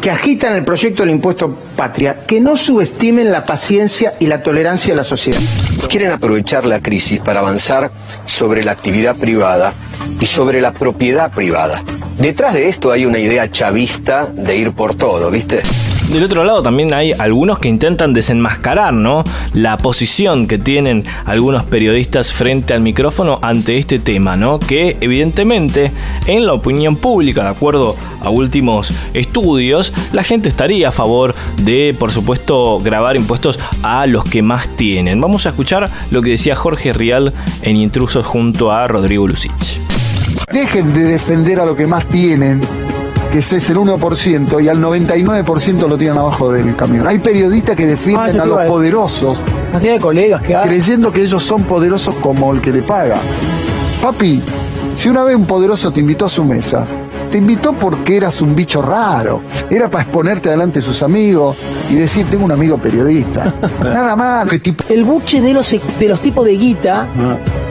que 0.00 0.10
agitan 0.10 0.56
el 0.56 0.64
proyecto 0.64 1.02
del 1.02 1.10
impuesto 1.10 1.54
patria, 1.76 2.24
que 2.26 2.40
no 2.40 2.56
subestimen 2.56 3.30
la 3.30 3.44
paciencia 3.44 4.14
y 4.18 4.26
la 4.26 4.42
tolerancia 4.42 4.94
de 4.94 4.96
la 4.96 5.04
sociedad. 5.04 5.40
Quieren 5.88 6.12
aprovechar 6.12 6.64
la 6.64 6.80
crisis 6.80 7.20
para 7.20 7.40
avanzar 7.40 7.90
sobre 8.24 8.64
la 8.64 8.72
actividad 8.72 9.16
privada 9.16 9.74
y 10.18 10.26
sobre 10.26 10.62
la 10.62 10.72
propiedad 10.72 11.30
privada. 11.32 11.84
Detrás 12.18 12.54
de 12.54 12.70
esto 12.70 12.92
hay 12.92 13.04
una 13.04 13.18
idea 13.18 13.50
chavista 13.50 14.26
de 14.26 14.56
ir 14.56 14.72
por 14.72 14.96
todo, 14.96 15.30
¿viste? 15.30 15.60
Del 16.12 16.24
otro 16.24 16.44
lado 16.44 16.62
también 16.62 16.92
hay 16.92 17.12
algunos 17.12 17.58
que 17.58 17.68
intentan 17.68 18.12
desenmascarar, 18.12 18.92
¿no? 18.92 19.24
La 19.54 19.78
posición 19.78 20.46
que 20.46 20.58
tienen 20.58 21.04
algunos 21.24 21.64
periodistas 21.64 22.34
frente 22.34 22.74
al 22.74 22.82
micrófono 22.82 23.38
ante 23.40 23.78
este 23.78 23.98
tema, 23.98 24.36
¿no? 24.36 24.60
Que 24.60 24.98
evidentemente 25.00 25.90
en 26.26 26.44
la 26.44 26.52
opinión 26.52 26.96
pública, 26.96 27.44
de 27.44 27.48
acuerdo 27.48 27.96
a 28.20 28.28
últimos 28.28 28.92
estudios, 29.14 29.94
la 30.12 30.22
gente 30.22 30.50
estaría 30.50 30.88
a 30.88 30.92
favor 30.92 31.34
de, 31.62 31.96
por 31.98 32.12
supuesto, 32.12 32.78
grabar 32.80 33.16
impuestos 33.16 33.58
a 33.82 34.06
los 34.06 34.24
que 34.24 34.42
más 34.42 34.68
tienen. 34.76 35.18
Vamos 35.18 35.46
a 35.46 35.48
escuchar 35.48 35.88
lo 36.10 36.20
que 36.20 36.32
decía 36.32 36.54
Jorge 36.54 36.92
Rial 36.92 37.32
en 37.62 37.76
Intrusos 37.76 38.26
junto 38.26 38.70
a 38.70 38.86
Rodrigo 38.86 39.26
Lucich 39.26 39.80
Dejen 40.52 40.92
de 40.92 41.04
defender 41.04 41.58
a 41.58 41.64
lo 41.64 41.74
que 41.74 41.86
más 41.86 42.06
tienen, 42.06 42.60
que 43.32 43.38
ese 43.38 43.56
es 43.56 43.70
el 43.70 43.78
1%, 43.78 44.62
y 44.62 44.68
al 44.68 44.78
99% 44.78 45.88
lo 45.88 45.96
tiran 45.96 46.18
abajo 46.18 46.52
del 46.52 46.76
camión. 46.76 47.06
Hay 47.06 47.18
periodistas 47.18 47.74
que 47.74 47.86
defienden 47.86 48.38
Ah, 48.38 48.42
a 48.42 48.46
los 48.46 48.56
decir. 48.58 48.68
poderosos, 48.70 49.38
de 49.80 49.98
colegas 49.98 50.42
que 50.42 50.54
creyendo 50.62 51.10
que 51.10 51.22
ellos 51.22 51.42
son 51.42 51.64
poderosos 51.64 52.14
como 52.16 52.52
el 52.52 52.60
que 52.60 52.70
le 52.72 52.82
paga. 52.82 53.16
Papi, 54.02 54.42
si 54.94 55.08
una 55.08 55.24
vez 55.24 55.34
un 55.34 55.46
poderoso 55.46 55.90
te 55.90 56.00
invitó 56.00 56.26
a 56.26 56.28
su 56.28 56.44
mesa, 56.44 56.86
te 57.30 57.38
invitó 57.38 57.72
porque 57.72 58.18
eras 58.18 58.42
un 58.42 58.54
bicho 58.54 58.82
raro. 58.82 59.40
Era 59.70 59.90
para 59.90 60.04
exponerte 60.04 60.50
delante 60.50 60.80
de 60.80 60.84
sus 60.84 61.02
amigos 61.02 61.56
y 61.90 61.94
decir, 61.94 62.26
tengo 62.28 62.44
un 62.44 62.52
amigo 62.52 62.76
periodista. 62.76 63.54
Nada 63.82 64.14
más. 64.14 64.46
que 64.48 64.58
tipo- 64.58 64.84
El 64.90 65.04
buche 65.04 65.40
de 65.40 65.54
los, 65.54 65.70
de 65.98 66.08
los 66.08 66.20
tipos 66.20 66.44
de 66.44 66.52
guita. 66.52 67.06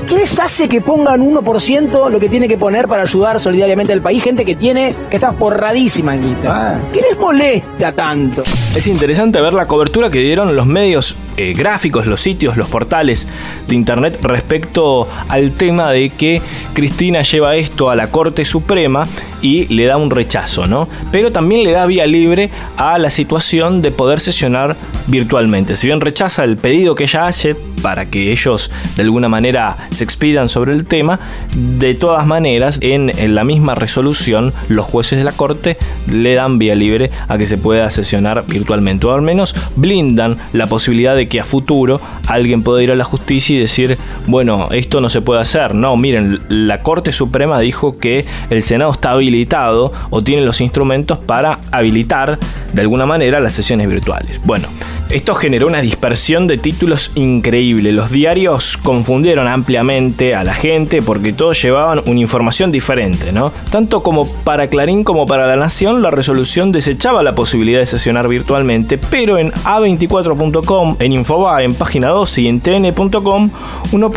¿Qué 0.08 0.16
les 0.16 0.40
hace 0.40 0.68
que 0.68 0.82
pongan 0.82 1.22
1% 1.22 2.10
lo 2.10 2.20
que 2.20 2.30
tiene 2.30 2.48
que 2.48 2.58
poner 2.58 2.88
para 2.88 3.04
ayudar 3.04 3.40
solidariamente 3.40 3.94
al 3.94 4.02
país? 4.02 4.24
Gente 4.24 4.44
que 4.44 4.56
tiene, 4.56 4.96
que 5.10 5.18
está 5.18 5.32
forradísima 5.32 6.16
en 6.16 6.22
guita. 6.22 6.82
¿Qué 6.92 7.02
les 7.02 7.18
molesta 7.18 7.94
tanto? 7.94 8.44
Es 8.76 8.88
interesante 8.88 9.40
ver 9.40 9.54
la 9.54 9.68
cobertura 9.68 10.10
que 10.10 10.20
dieron 10.20 10.56
los 10.56 10.66
medios 10.66 11.16
eh, 11.38 11.54
gráficos, 11.54 12.08
los 12.08 12.20
sitios, 12.20 12.58
los 12.58 12.68
portales 12.68 13.28
de 13.68 13.76
internet 13.76 14.20
respecto 14.22 15.08
al 15.30 15.52
tema 15.52 15.92
de 15.92 16.10
que 16.10 16.42
Cristina 16.74 17.22
lleva 17.22 17.56
esto 17.56 17.90
a 17.90 17.96
la 17.96 18.12
Corte 18.12 18.44
Suprema 18.46 19.06
y 19.42 19.66
le 19.74 19.86
da 19.86 19.98
un 19.98 20.12
rechazo, 20.12 20.68
¿no? 20.68 20.88
Pero 21.12 21.32
también 21.32 21.64
le 21.64 21.72
da 21.72 21.86
vía 21.86 22.06
libre 22.06 22.50
a 22.78 22.98
la 22.98 23.10
situación 23.10 23.82
de 23.82 23.92
poder 23.92 24.20
sesionar 24.20 24.76
virtualmente. 25.08 25.76
Si 25.76 25.88
bien 25.88 26.02
rechaza 26.02 26.44
el 26.44 26.58
pedido 26.58 26.96
que 26.96 27.04
ella 27.04 27.28
hace 27.28 27.56
para 27.82 28.06
que 28.06 28.32
ellos 28.32 28.72
de 28.96 29.04
alguna 29.04 29.30
manera 29.30 29.76
se 29.92 30.04
expidan 30.04 30.50
sobre 30.50 30.74
el 30.74 30.86
tema, 30.86 31.20
de 31.54 31.94
todas 31.94 32.26
maneras 32.26 32.80
en, 32.82 33.12
la 33.36 33.44
misma 33.44 33.76
resolución 33.76 34.54
los 34.70 34.86
jueces 34.86 35.20
de 35.20 35.26
la 35.26 35.34
Corte 35.34 35.78
le 36.10 36.34
dan 36.34 36.58
vía 36.58 36.76
libre 36.76 37.12
a 37.28 37.38
que 37.38 37.46
se 37.46 37.58
pueda 37.58 37.90
sesionar 37.90 38.46
virtualmente 38.48 39.06
o 39.06 39.14
al 39.14 39.22
menos 39.22 39.54
blindan 39.76 40.38
la 40.54 40.68
posibilidad 40.68 41.16
de 41.16 41.28
que 41.28 41.40
a 41.40 41.46
futuro 41.46 42.02
alguien 42.28 42.64
pueda 42.64 42.82
ir 42.82 42.92
a 42.92 42.96
la 42.96 43.04
justicia 43.04 43.56
y 43.56 43.60
decir, 43.60 43.98
bueno, 44.28 44.70
esto 44.72 45.02
no 45.02 45.10
se 45.10 45.22
puede 45.22 45.42
hacer. 45.42 45.76
No, 45.76 45.96
miren, 45.98 46.42
la 46.50 46.80
Corte 46.80 47.12
Suprema 47.12 47.60
dijo 47.60 47.98
que 47.98 48.26
el 48.50 48.64
Senado 48.64 48.92
está 48.92 49.12
habilitado 49.12 49.92
o 50.10 50.24
tiene 50.24 50.44
los 50.44 50.62
instrumentos 50.62 51.18
para 51.18 51.60
habilitar 51.72 52.40
de 52.74 52.82
alguna 52.82 53.06
manera 53.06 53.40
las 53.40 53.54
sesiones 53.54 53.88
virtuales. 53.88 54.40
Bueno, 54.46 54.68
esto 55.14 55.36
generó 55.36 55.68
una 55.68 55.82
dispersión 55.82 56.48
de 56.48 56.58
títulos 56.58 57.12
increíble. 57.16 57.92
Los 57.92 58.12
diarios 58.12 58.78
confundieron 58.78 59.46
ampliamente 59.46 60.36
a 60.36 60.46
la 60.46 60.54
gente 60.54 61.02
porque 61.02 61.34
todos 61.34 61.62
llevaban 61.62 62.02
una 62.06 62.20
información 62.22 62.72
diferente, 62.72 63.34
¿no? 63.34 63.52
Tanto 63.70 64.04
como 64.04 64.32
para 64.44 64.68
Clarín 64.68 65.04
como 65.04 65.26
para 65.26 65.48
La 65.48 65.58
Nación, 65.58 66.02
la 66.02 66.12
resolución 66.12 66.72
desechaba 66.72 67.24
la 67.24 67.36
posibilidad 67.36 67.82
de 67.82 67.88
sesionar 67.88 68.30
virtualmente, 68.30 68.98
pero 68.98 69.38
en 69.38 69.52
a24.com, 69.52 70.96
en 71.00 71.12
Infobae, 71.12 71.66
en 71.66 71.74
página 71.74 72.08
12 72.08 72.42
y 72.42 72.48
en 72.48 72.62
tn.com, 72.62 73.50
uno, 73.92 74.12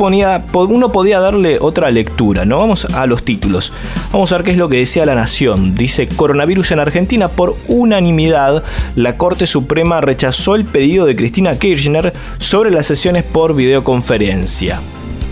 uno 0.53 0.93
podía 0.93 1.19
darle 1.19 1.59
otra 1.61 1.91
lectura, 1.91 2.45
¿no? 2.45 2.59
Vamos 2.59 2.85
a 2.85 3.07
los 3.07 3.25
títulos. 3.25 3.73
Vamos 4.13 4.31
a 4.31 4.37
ver 4.37 4.45
qué 4.45 4.51
es 4.53 4.59
lo 4.59 4.69
que 4.69 4.79
decía 4.79 5.05
La 5.07 5.17
Nación. 5.17 5.75
Dice, 5.75 6.07
coronavirus 6.07 6.71
en 6.71 6.79
Argentina 6.79 7.27
por 7.29 7.57
unanimidad, 7.67 8.63
la 8.95 9.17
Corte 9.17 9.49
Suprema 9.49 10.01
rechazó 10.01 10.55
el 10.55 10.65
pedido 10.65 10.84
de 10.85 11.17
Cristina 11.17 11.59
Kirchner 11.59 12.13
sobre 12.39 12.71
las 12.71 12.87
sesiones 12.87 13.25
por 13.25 13.55
videoconferencia, 13.55 14.81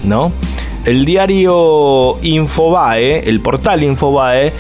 ¿no? 0.04 0.32
El 0.85 1.04
diario 1.04 2.16
Infobae, 2.23 3.28
el 3.28 3.40
portal 3.40 3.85
Infobae, 3.85 4.52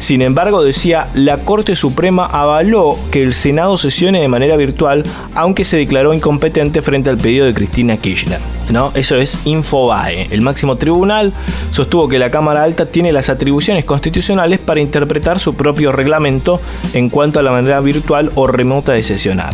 sin 0.00 0.22
embargo 0.22 0.64
decía, 0.64 1.08
la 1.14 1.36
Corte 1.38 1.76
Suprema 1.76 2.24
avaló 2.24 2.96
que 3.10 3.22
el 3.22 3.34
Senado 3.34 3.76
sesione 3.76 4.20
de 4.20 4.28
manera 4.28 4.56
virtual, 4.56 5.04
aunque 5.34 5.64
se 5.64 5.76
declaró 5.76 6.14
incompetente 6.14 6.80
frente 6.80 7.10
al 7.10 7.18
pedido 7.18 7.44
de 7.44 7.52
Cristina 7.52 7.98
Kirchner. 7.98 8.40
¿no? 8.70 8.92
Eso 8.94 9.16
es 9.16 9.40
Infobae. 9.44 10.28
El 10.30 10.40
máximo 10.40 10.76
tribunal 10.76 11.34
sostuvo 11.72 12.08
que 12.08 12.18
la 12.18 12.30
Cámara 12.30 12.62
Alta 12.62 12.86
tiene 12.86 13.12
las 13.12 13.28
atribuciones 13.28 13.84
constitucionales 13.84 14.58
para 14.58 14.80
interpretar 14.80 15.38
su 15.38 15.54
propio 15.54 15.92
reglamento 15.92 16.60
en 16.94 17.10
cuanto 17.10 17.38
a 17.38 17.42
la 17.42 17.52
manera 17.52 17.80
virtual 17.80 18.32
o 18.36 18.46
remota 18.46 18.92
de 18.92 19.02
sesionar. 19.02 19.52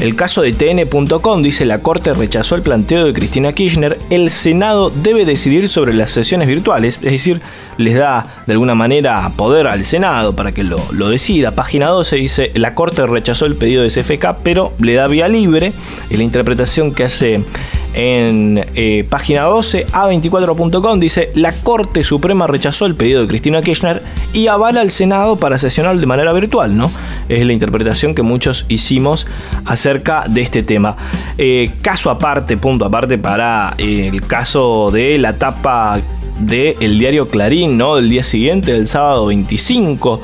El 0.00 0.16
caso 0.16 0.42
de 0.42 0.52
TN.com 0.52 1.42
dice 1.42 1.64
la 1.64 1.78
Corte 1.78 2.12
rechazó 2.12 2.56
el 2.56 2.62
planteo 2.62 3.06
de 3.06 3.12
Cristina 3.12 3.52
Kirchner, 3.52 3.98
el 4.10 4.30
Senado 4.30 4.90
debe 4.90 5.24
decidir 5.24 5.68
sobre 5.68 5.94
las 5.94 6.10
sesiones 6.10 6.48
virtuales, 6.48 6.96
es 7.02 7.12
decir, 7.12 7.40
les 7.78 7.94
da 7.94 8.26
de 8.46 8.52
alguna 8.52 8.74
manera 8.74 9.30
poder 9.36 9.66
al 9.66 9.82
Senado 9.84 10.34
para 10.34 10.52
que 10.52 10.62
lo, 10.62 10.78
lo 10.92 11.08
decida. 11.08 11.52
Página 11.52 11.88
12 11.88 12.16
dice 12.16 12.52
la 12.54 12.74
Corte 12.74 13.06
rechazó 13.06 13.46
el 13.46 13.56
pedido 13.56 13.82
de 13.82 13.88
CFK, 13.88 14.36
pero 14.42 14.72
le 14.78 14.94
da 14.94 15.06
vía 15.06 15.28
libre. 15.28 15.72
En 16.10 16.18
la 16.18 16.24
interpretación 16.24 16.92
que 16.92 17.04
hace 17.04 17.42
en 17.94 18.64
eh, 18.74 19.06
página 19.08 19.42
12, 19.42 19.86
a24.com 19.86 20.98
dice 20.98 21.30
la 21.34 21.52
Corte 21.52 22.02
Suprema 22.02 22.46
rechazó 22.46 22.86
el 22.86 22.96
pedido 22.96 23.22
de 23.22 23.28
Cristina 23.28 23.62
Kirchner 23.62 24.02
y 24.32 24.48
avala 24.48 24.80
al 24.80 24.90
Senado 24.90 25.36
para 25.36 25.58
sesionar 25.58 25.96
de 25.96 26.06
manera 26.06 26.32
virtual, 26.32 26.76
¿no? 26.76 26.90
Es 27.28 27.46
la 27.46 27.52
interpretación 27.52 28.14
que 28.14 28.22
muchos 28.22 28.66
hicimos 28.68 29.26
acerca 29.64 30.24
de 30.28 30.42
este 30.42 30.62
tema. 30.62 30.96
Eh, 31.38 31.70
caso 31.82 32.10
aparte, 32.10 32.56
punto 32.56 32.84
aparte 32.84 33.18
para 33.18 33.74
eh, 33.78 34.10
el 34.12 34.22
caso 34.22 34.90
de 34.92 35.18
la 35.18 35.38
tapa 35.38 36.00
del 36.38 36.74
el 36.80 36.98
diario 36.98 37.28
Clarín, 37.28 37.78
¿no? 37.78 37.96
Del 37.96 38.10
día 38.10 38.24
siguiente, 38.24 38.72
del 38.72 38.86
sábado 38.86 39.26
25. 39.26 40.20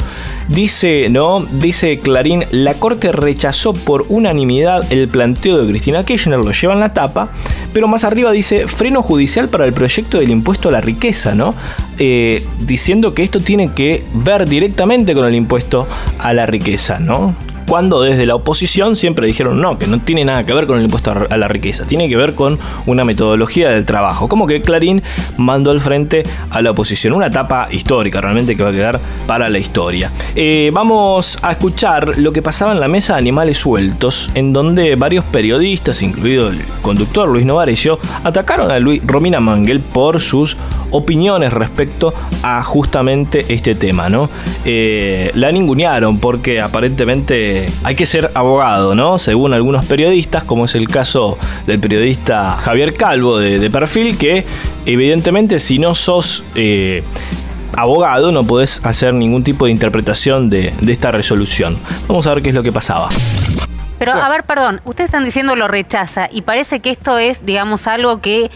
Dice, 0.48 1.08
¿no? 1.10 1.46
Dice 1.52 2.00
Clarín, 2.00 2.44
la 2.50 2.74
Corte 2.74 3.12
rechazó 3.12 3.72
por 3.72 4.06
unanimidad 4.08 4.92
el 4.92 5.08
planteo 5.08 5.58
de 5.58 5.68
Cristina 5.70 6.04
Kirchner, 6.04 6.38
lo 6.38 6.50
lleva 6.50 6.74
en 6.74 6.80
la 6.80 6.92
tapa, 6.92 7.28
pero 7.72 7.86
más 7.86 8.02
arriba 8.02 8.32
dice 8.32 8.66
freno 8.66 9.02
judicial 9.02 9.48
para 9.48 9.64
el 9.64 9.72
proyecto 9.72 10.18
del 10.18 10.30
impuesto 10.30 10.68
a 10.68 10.72
la 10.72 10.80
riqueza, 10.80 11.34
¿no? 11.34 11.54
Eh, 12.02 12.42
diciendo 12.60 13.12
que 13.12 13.22
esto 13.22 13.40
tiene 13.40 13.74
que 13.74 14.02
ver 14.14 14.48
directamente 14.48 15.14
con 15.14 15.26
el 15.26 15.34
impuesto 15.34 15.86
a 16.18 16.32
la 16.32 16.46
riqueza, 16.46 16.98
¿no? 16.98 17.34
Cuando 17.70 18.02
desde 18.02 18.26
la 18.26 18.34
oposición 18.34 18.96
siempre 18.96 19.28
dijeron 19.28 19.60
no, 19.60 19.78
que 19.78 19.86
no 19.86 20.00
tiene 20.00 20.24
nada 20.24 20.44
que 20.44 20.52
ver 20.52 20.66
con 20.66 20.78
el 20.78 20.86
impuesto 20.86 21.12
a 21.30 21.36
la 21.36 21.46
riqueza, 21.46 21.84
tiene 21.86 22.08
que 22.08 22.16
ver 22.16 22.34
con 22.34 22.58
una 22.84 23.04
metodología 23.04 23.68
del 23.70 23.86
trabajo. 23.86 24.26
Como 24.26 24.48
que 24.48 24.60
Clarín 24.60 25.04
mandó 25.36 25.70
al 25.70 25.80
frente 25.80 26.24
a 26.50 26.62
la 26.62 26.72
oposición. 26.72 27.12
Una 27.12 27.28
etapa 27.28 27.68
histórica 27.70 28.20
realmente 28.20 28.56
que 28.56 28.64
va 28.64 28.70
a 28.70 28.72
quedar 28.72 29.00
para 29.24 29.48
la 29.48 29.60
historia. 29.60 30.10
Eh, 30.34 30.72
vamos 30.72 31.38
a 31.42 31.52
escuchar 31.52 32.18
lo 32.18 32.32
que 32.32 32.42
pasaba 32.42 32.72
en 32.72 32.80
la 32.80 32.88
mesa 32.88 33.12
de 33.12 33.20
animales 33.20 33.58
sueltos, 33.58 34.32
en 34.34 34.52
donde 34.52 34.96
varios 34.96 35.24
periodistas, 35.26 36.02
incluido 36.02 36.48
el 36.48 36.60
conductor 36.82 37.28
Luis 37.28 37.46
Novarecio, 37.46 38.00
atacaron 38.24 38.72
a 38.72 38.80
Luis, 38.80 39.00
Romina 39.06 39.38
Mangel 39.38 39.78
por 39.78 40.20
sus 40.20 40.56
opiniones 40.90 41.52
respecto 41.52 42.12
a 42.42 42.64
justamente 42.64 43.44
este 43.48 43.76
tema, 43.76 44.08
¿no? 44.08 44.28
Eh, 44.64 45.30
la 45.34 45.52
ningunearon 45.52 46.18
porque 46.18 46.60
aparentemente 46.60 47.59
hay 47.84 47.94
que 47.94 48.06
ser 48.06 48.30
abogado, 48.34 48.94
¿no? 48.94 49.18
Según 49.18 49.54
algunos 49.54 49.86
periodistas, 49.86 50.44
como 50.44 50.64
es 50.64 50.74
el 50.74 50.88
caso 50.88 51.38
del 51.66 51.80
periodista 51.80 52.52
Javier 52.52 52.94
Calvo 52.94 53.38
de, 53.38 53.58
de 53.58 53.70
Perfil, 53.70 54.16
que 54.16 54.46
evidentemente 54.86 55.58
si 55.58 55.78
no 55.78 55.94
sos... 55.94 56.44
eh, 56.54 57.02
abogado 57.72 58.32
no 58.32 58.42
podés 58.42 58.84
hacer 58.84 59.14
ningún 59.14 59.44
tipo 59.44 59.66
de 59.66 59.70
interpretación 59.70 60.50
de, 60.50 60.74
de 60.80 60.92
esta 60.92 61.12
resolución. 61.12 61.78
Vamos 62.08 62.26
a 62.26 62.34
ver 62.34 62.42
qué 62.42 62.48
es 62.48 62.54
lo 62.54 62.64
que 62.64 62.72
pasaba. 62.72 63.08
Pero, 63.96 64.12
a 64.12 64.28
ver, 64.28 64.42
perdón, 64.42 64.80
ustedes 64.84 65.08
están 65.08 65.24
diciendo 65.24 65.54
lo 65.54 65.68
rechaza 65.68 66.28
y 66.32 66.42
parece 66.42 66.80
que 66.80 66.90
esto 66.90 67.18
es, 67.18 67.46
digamos, 67.46 67.86
algo 67.86 68.20
que 68.20 68.50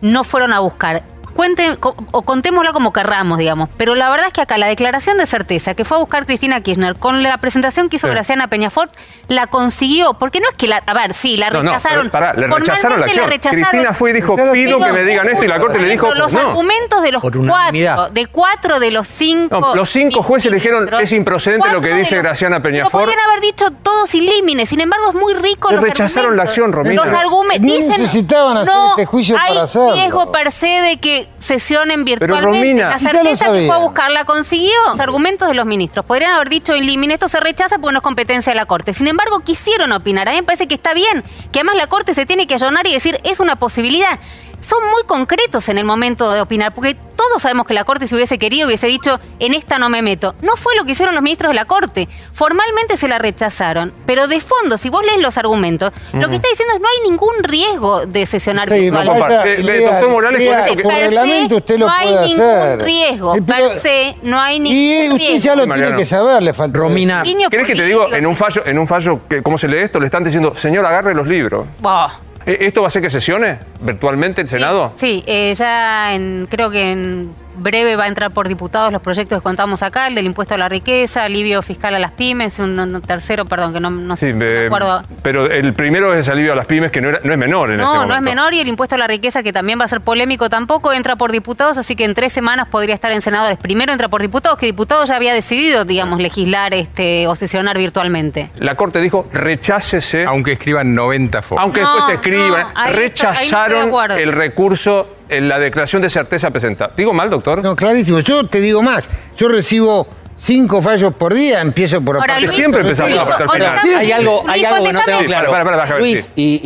no 0.00 0.24
fueron 0.24 0.54
a 0.54 0.60
buscar. 0.60 1.02
Cuenten, 1.34 1.76
co- 1.76 1.96
o 2.12 2.22
contémoslo 2.22 2.72
como 2.72 2.92
querramos, 2.92 3.38
digamos. 3.38 3.68
Pero 3.76 3.94
la 3.94 4.08
verdad 4.10 4.28
es 4.28 4.32
que 4.32 4.40
acá 4.40 4.56
la 4.58 4.66
declaración 4.68 5.18
de 5.18 5.26
certeza 5.26 5.74
que 5.74 5.84
fue 5.84 5.96
a 5.96 6.00
buscar 6.00 6.26
Cristina 6.26 6.60
Kirchner 6.60 6.96
con 6.96 7.22
la 7.22 7.36
presentación 7.38 7.88
que 7.88 7.96
hizo 7.96 8.06
Sí. 8.06 8.12
Graciana 8.12 8.48
Peñafort, 8.48 8.92
la 9.28 9.46
consiguió. 9.48 10.14
Porque 10.14 10.40
no 10.40 10.48
es 10.48 10.54
que 10.56 10.68
la. 10.68 10.82
A 10.86 10.94
ver, 10.94 11.14
sí, 11.14 11.36
la 11.36 11.50
No, 11.50 11.62
no, 11.62 11.70
rechazaron. 11.72 12.00
pero 12.02 12.12
pará, 12.12 12.32
le 12.34 12.46
rechazaron 12.46 13.00
la 13.00 13.06
acción. 13.06 13.28
rechazaron. 13.28 13.64
Cristina 13.70 13.94
fue 13.94 14.10
y 14.10 14.12
dijo, 14.14 14.36
pido 14.52 14.78
que 14.78 14.92
me 14.92 15.02
digan 15.04 15.28
esto 15.28 15.44
y 15.44 15.48
la 15.48 15.58
Corte 15.58 15.78
le 15.80 15.88
dijo, 15.88 16.14
los 16.14 16.32
no. 16.32 16.40
argumentos 16.40 17.02
de 17.02 17.12
los 17.12 17.22
cuatro, 17.22 18.08
de 18.12 18.26
cuatro 18.26 18.78
de 18.80 18.90
los 18.90 19.08
cinco. 19.08 19.60
No, 19.60 19.74
los 19.74 19.90
cinco 19.90 20.22
jueces 20.22 20.50
le 20.50 20.56
dijeron, 20.58 20.88
es 21.00 21.12
improcedente 21.12 21.68
lo 21.70 21.80
que 21.80 21.94
dice 21.94 22.14
los- 22.16 22.24
Graciana 22.24 22.58
Lo 22.58 22.62
Peñafort. 22.62 22.92
podrían 23.04 23.20
haber 23.28 23.40
dicho 23.40 23.70
todo 23.82 24.06
sin 24.06 24.24
límites. 24.26 24.68
Sin 24.68 24.80
embargo, 24.80 25.08
es 25.10 25.14
muy 25.16 25.34
rico 25.34 25.70
Le 25.70 25.76
los 25.76 25.84
rechazaron 25.84 26.36
la 26.36 26.42
argumentos. 26.44 26.48
acción, 26.48 26.72
Romina. 26.72 27.04
Los 27.04 27.14
argumentos 27.14 27.62
dicen. 27.78 28.02
necesitaban 28.02 28.56
hacer 28.58 28.72
no, 28.74 28.90
este 28.90 29.06
juicio 29.06 29.36
hay 29.38 29.52
para 29.54 29.64
hacerlo. 29.64 29.92
riesgo 29.94 30.32
per 30.32 30.52
se 30.52 30.66
de 30.66 31.00
que 31.00 31.23
sesionen 31.38 32.04
virtualmente. 32.04 32.46
Romina- 32.46 32.90
la 32.90 32.98
certeza 32.98 33.52
que 33.52 33.66
fue 33.66 33.74
a 33.74 33.78
buscar 33.78 34.10
la 34.10 34.24
consiguió. 34.24 34.72
Los 34.88 35.00
argumentos 35.00 35.48
de 35.48 35.54
los 35.54 35.66
ministros 35.66 36.04
podrían 36.04 36.32
haber 36.32 36.48
dicho 36.48 36.74
in 36.74 36.86
limine, 36.86 37.14
esto 37.14 37.28
se 37.28 37.40
rechaza 37.40 37.78
porque 37.78 37.92
no 37.92 37.98
es 37.98 38.02
competencia 38.02 38.52
de 38.52 38.56
la 38.56 38.66
Corte. 38.66 38.94
Sin 38.94 39.06
embargo, 39.06 39.40
quisieron 39.40 39.92
opinar. 39.92 40.28
A 40.28 40.32
mí 40.32 40.38
me 40.38 40.42
parece 40.44 40.66
que 40.66 40.74
está 40.74 40.94
bien, 40.94 41.22
que 41.52 41.60
además 41.60 41.76
la 41.76 41.86
Corte 41.88 42.14
se 42.14 42.26
tiene 42.26 42.46
que 42.46 42.54
allonar 42.54 42.86
y 42.86 42.92
decir, 42.92 43.20
es 43.24 43.40
una 43.40 43.56
posibilidad. 43.56 44.18
Son 44.60 44.82
muy 44.90 45.02
concretos 45.06 45.68
en 45.68 45.78
el 45.78 45.84
momento 45.84 46.30
de 46.32 46.40
opinar, 46.40 46.74
porque 46.74 46.96
todos 47.16 47.42
sabemos 47.42 47.66
que 47.66 47.74
la 47.74 47.84
Corte 47.84 48.08
si 48.08 48.14
hubiese 48.14 48.38
querido 48.38 48.66
hubiese 48.66 48.86
dicho, 48.88 49.20
en 49.38 49.54
esta 49.54 49.78
no 49.78 49.88
me 49.88 50.02
meto. 50.02 50.34
No 50.42 50.56
fue 50.56 50.74
lo 50.76 50.84
que 50.84 50.92
hicieron 50.92 51.14
los 51.14 51.22
ministros 51.22 51.50
de 51.50 51.54
la 51.54 51.64
Corte. 51.64 52.08
Formalmente 52.32 52.96
se 52.96 53.06
la 53.08 53.18
rechazaron, 53.18 53.92
pero 54.06 54.26
de 54.26 54.40
fondo, 54.40 54.76
si 54.78 54.88
vos 54.90 55.04
lees 55.06 55.20
los 55.20 55.38
argumentos, 55.38 55.92
lo 56.12 56.28
que 56.28 56.36
está 56.36 56.48
diciendo 56.48 56.74
es 56.74 56.80
no 56.80 56.88
hay 56.88 57.10
ningún 57.10 57.34
riesgo 57.42 58.06
de 58.06 58.26
sesionar 58.26 58.68
Sí, 58.68 58.74
virtual. 58.90 59.06
no. 59.06 59.14
Eh, 59.44 59.54
eh, 59.58 59.84
doctor 59.90 60.08
Morales, 60.10 60.40
que- 60.40 60.82
por 60.82 60.92
per 60.92 60.98
se, 61.02 61.06
reglamento 61.06 61.56
usted 61.56 61.78
lo 61.78 61.86
no 61.86 61.92
hay 61.92 62.08
puede 62.08 62.26
ningún 62.26 62.44
hacer. 62.50 62.82
riesgo. 62.82 63.32
Pero- 63.46 63.68
Per 63.68 63.78
se, 63.78 64.16
no 64.22 64.40
hay 64.40 64.56
Y 64.56 64.60
ningún 64.60 65.12
usted 65.12 65.28
riesgo. 65.28 65.46
ya 65.46 65.54
lo 65.56 65.66
Mariano. 65.66 65.90
tiene 65.90 66.02
que 66.02 66.08
saber, 66.10 66.42
le 66.42 66.52
falta. 66.54 66.78
Romina, 66.78 67.22
¿Querés 67.50 67.66
que 67.66 67.74
te 67.76 67.84
digo, 67.84 68.12
en 68.12 68.26
un 68.26 68.34
fallo, 68.36 68.62
en 68.66 68.78
un 68.78 68.88
fallo 68.88 69.20
que, 69.28 69.42
¿cómo 69.42 69.56
se 69.56 69.68
lee 69.68 69.78
esto? 69.78 70.00
Le 70.00 70.06
están 70.06 70.24
diciendo, 70.24 70.52
señor, 70.56 70.84
agarre 70.84 71.14
los 71.14 71.26
libros. 71.26 71.66
Bah. 71.80 72.18
Eh, 72.46 72.58
¿Esto 72.60 72.82
va 72.82 72.88
a 72.88 72.90
ser 72.90 73.02
que 73.02 73.10
sesione 73.10 73.58
virtualmente 73.80 74.42
el 74.42 74.48
Senado? 74.48 74.92
Sí, 74.96 75.24
eh, 75.26 75.54
ya 75.54 76.14
en, 76.14 76.46
creo 76.50 76.70
que 76.70 76.92
en 76.92 77.34
breve 77.56 77.96
va 77.96 78.04
a 78.04 78.08
entrar 78.08 78.30
por 78.32 78.48
diputados 78.48 78.92
los 78.92 79.00
proyectos 79.02 79.38
que 79.38 79.42
contamos 79.42 79.82
acá, 79.82 80.06
el 80.08 80.14
del 80.14 80.26
impuesto 80.26 80.54
a 80.54 80.58
la 80.58 80.68
riqueza, 80.68 81.24
alivio 81.24 81.62
fiscal 81.62 81.94
a 81.94 81.98
las 81.98 82.12
pymes, 82.12 82.58
un, 82.58 82.78
un 82.78 83.00
tercero, 83.02 83.44
perdón, 83.44 83.72
que 83.72 83.80
no, 83.80 83.90
no, 83.90 84.16
Sí, 84.16 84.32
no 84.32 84.36
me 84.38 84.46
eh, 84.46 84.66
acuerdo. 84.66 85.02
pero 85.22 85.46
el 85.50 85.72
primero 85.74 86.14
es 86.14 86.26
el 86.28 86.34
alivio 86.34 86.52
a 86.52 86.56
las 86.56 86.66
pymes, 86.66 86.90
que 86.90 87.00
no, 87.00 87.08
era- 87.10 87.20
no 87.24 87.32
es 87.32 87.38
menor 87.38 87.70
en 87.70 87.74
este 87.76 87.84
No, 87.84 87.92
momento. 87.94 88.08
no 88.08 88.14
es 88.16 88.22
menor 88.22 88.54
y 88.54 88.60
el 88.60 88.68
impuesto 88.68 88.94
a 88.94 88.98
la 88.98 89.06
riqueza, 89.06 89.42
que 89.42 89.52
también 89.52 89.78
va 89.80 89.84
a 89.84 89.88
ser 89.88 90.00
polémico 90.00 90.48
tampoco, 90.50 90.92
entra 90.92 91.16
por 91.16 91.32
diputados, 91.32 91.76
así 91.78 91.96
que 91.96 92.04
en 92.04 92.14
tres 92.14 92.32
semanas 92.32 92.68
podría 92.68 92.94
estar 92.94 93.12
en 93.12 93.20
senadores. 93.20 93.58
Primero 93.58 93.92
entra 93.92 94.08
por 94.08 94.20
diputados, 94.22 94.58
que 94.58 94.66
diputados 94.66 95.08
ya 95.08 95.16
había 95.16 95.32
decidido, 95.34 95.84
digamos, 95.84 96.20
legislar 96.20 96.74
este, 96.74 97.26
o 97.26 97.34
sesionar 97.36 97.78
virtualmente. 97.78 98.50
La 98.58 98.74
Corte 98.76 99.00
dijo, 99.00 99.28
rechácese. 99.32 100.24
Aunque 100.24 100.52
escriban 100.52 100.94
90 100.94 101.42
fotos. 101.42 101.62
Aunque 101.62 101.80
No, 101.80 101.94
después 101.94 102.06
se 102.06 102.14
escriban, 102.14 102.66
no, 102.74 102.84
no 102.84 102.92
rechazaron 102.92 103.92
el 104.18 104.32
recurso 104.32 105.06
la 105.40 105.58
declaración 105.58 106.02
de 106.02 106.10
certeza 106.10 106.50
presentada. 106.50 106.92
¿Digo 106.96 107.12
mal, 107.12 107.30
doctor? 107.30 107.62
No, 107.62 107.74
clarísimo. 107.76 108.20
Yo 108.20 108.44
te 108.46 108.60
digo 108.60 108.82
más. 108.82 109.08
Yo 109.36 109.48
recibo 109.48 110.06
cinco 110.36 110.82
fallos 110.82 111.14
por 111.14 111.32
día, 111.34 111.60
empiezo 111.60 112.00
por 112.00 112.16
Ahora, 112.16 112.24
aparte. 112.34 112.46
Luis, 112.46 112.52
Siempre 112.56 112.80
empezamos 112.80 113.12
Sí. 113.12 113.18
hasta 113.18 113.44
el 113.44 113.50
final. 113.50 113.78
Hay 113.98 114.12
algo, 114.12 114.44
hay 114.48 114.64
algo 114.64 114.84
que 114.86 114.92
no 114.92 115.00
tengo 115.04 115.24
claro. 115.24 115.50
Para, 115.50 115.64
para, 115.64 115.76
para, 115.76 115.88
para, 115.88 115.98
Luis, 116.00 116.24
sí. 116.26 116.32
y, 116.36 116.60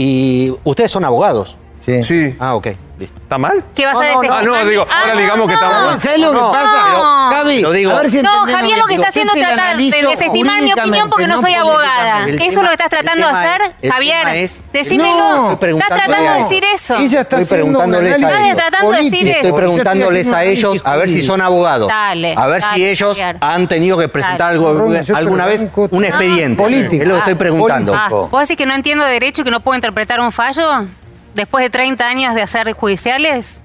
y 0.49 0.57
ustedes 0.65 0.91
son 0.91 1.05
abogados. 1.05 1.57
Sí. 1.89 2.05
Sí. 2.05 2.37
Ah, 2.39 2.55
ok. 2.55 2.69
Listo. 2.99 3.17
¿Está 3.23 3.39
mal? 3.39 3.65
¿Qué 3.77 3.85
vas 3.87 3.95
No, 3.95 4.01
a 4.01 4.03
no, 4.03 4.21
decir? 4.21 4.31
Ah, 4.35 4.43
no, 4.43 4.65
digo, 4.69 4.85
ahora 4.91 5.21
digamos 5.21 5.47
que 5.47 5.55
estamos 5.55 5.77
mal. 5.87 6.01
¿Sabes 6.01 6.19
lo 6.21 6.31
que 6.33 6.37
No, 6.41 6.51
pasa? 6.51 6.89
no. 6.91 7.31
Javi, 7.31 7.61
Lo 7.61 7.71
digo. 7.71 7.93
a 7.93 8.01
ver 8.01 8.11
si 8.11 8.23
No, 8.23 8.31
Javier 8.45 8.77
lo 8.79 8.87
que 8.87 8.95
está 8.95 9.09
haciendo 9.09 9.35
es 9.35 9.41
tratar 9.41 9.77
de 9.77 9.85
desestimar 10.03 10.63
mi 10.63 10.73
opinión 10.73 11.09
porque 11.09 11.27
no 11.29 11.41
soy 11.41 11.55
abogada. 11.55 12.27
Eso 12.29 12.37
es 12.43 12.49
tema- 12.51 12.63
lo 12.63 12.69
que 12.71 12.75
estás 12.75 12.89
tratando 12.91 13.27
de 13.29 13.33
hacer, 13.33 13.61
es- 13.83 13.93
Javier. 13.93 14.29
es- 14.35 14.61
Decímelo. 14.73 15.17
No, 15.17 15.53
estás 15.53 15.89
tratando 15.89 16.17
de 16.17 16.27
no. 16.29 16.35
decir 16.43 16.65
eso. 16.75 16.97
Ella 16.97 17.21
está 17.21 17.41
Estoy 17.41 17.59
preguntándoles 17.59 18.13
a 18.15 18.17
ellos. 18.17 18.31
Estás 18.51 18.57
tratando 18.71 18.91
de 18.91 19.03
decir. 19.05 19.29
Estoy 19.29 19.53
preguntándoles 19.53 20.33
a 20.33 20.45
ellos 20.45 20.83
a 20.85 20.97
ver 20.97 21.09
si 21.09 21.23
son 21.23 21.41
abogados. 21.41 21.87
Dale, 21.89 22.35
a 22.37 22.47
ver 22.49 22.63
si 22.63 22.85
ellos 22.85 23.17
han 23.41 23.69
tenido 23.69 23.97
que 23.97 24.09
presentar 24.09 24.51
algo, 24.51 24.71
alguna 25.15 25.45
vez 25.47 25.61
un 25.77 26.01
No, 26.01 26.07
expediente. 26.09 26.61
político. 26.61 27.03
Es 27.03 27.09
lo 27.09 27.15
que 27.15 27.19
estoy 27.21 27.35
Ah, 27.35 27.39
preguntando. 27.39 27.95
Ah, 27.95 28.09
¿Vos 28.11 28.41
decís 28.41 28.57
que 28.57 28.67
no 28.67 28.75
entiendo 28.75 29.05
de 29.05 29.13
derecho 29.13 29.43
y 29.43 29.45
que 29.45 29.53
no 29.53 29.61
puedo 29.61 29.77
interpretar 29.77 30.19
un 30.21 30.33
fallo? 30.33 30.87
Después 31.35 31.63
de 31.65 31.71
30 31.71 32.07
años 32.07 32.35
de 32.35 32.43
hacer 32.43 32.73
judiciales. 32.73 33.61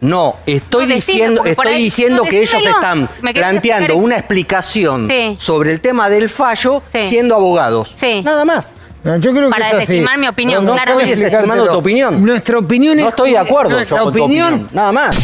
No, 0.00 0.36
estoy 0.46 0.86
diciendo, 0.86 1.42
estoy 1.44 1.66
ahí- 1.68 1.82
diciendo 1.84 2.22
no, 2.24 2.30
que 2.30 2.42
ellos 2.42 2.62
están 2.64 3.08
planteando 3.32 3.84
explicar- 3.86 3.92
una 4.04 4.16
explicación 4.18 5.08
Sí. 5.08 5.36
sobre 5.38 5.72
el 5.72 5.80
tema 5.80 6.10
del 6.10 6.28
fallo 6.28 6.82
Sí. 6.92 7.06
siendo 7.06 7.34
abogados. 7.34 7.94
Sí. 7.96 8.20
Nada 8.22 8.44
más. 8.44 8.74
No, 9.02 9.16
yo 9.16 9.32
creo 9.32 9.48
Para 9.48 9.70
que 9.70 9.76
así. 9.76 9.80
desestimar 9.80 10.18
mi 10.18 10.28
opinión, 10.28 10.64
No, 10.64 10.72
no 10.72 10.76
claramente. 10.76 11.12
estoy 11.14 11.68
tu 11.68 11.78
opinión. 11.78 12.24
Nuestra 12.24 12.58
opinión 12.58 12.98
es. 12.98 13.04
No 13.04 13.08
estoy 13.10 13.30
de 13.30 13.38
acuerdo 13.38 13.70
Nuestra 13.70 13.98
yo 13.98 14.04
con 14.04 14.12
tu 14.12 14.24
opinión. 14.24 14.48
opinión. 14.52 14.70
Nada 14.72 14.92
más. 14.92 15.16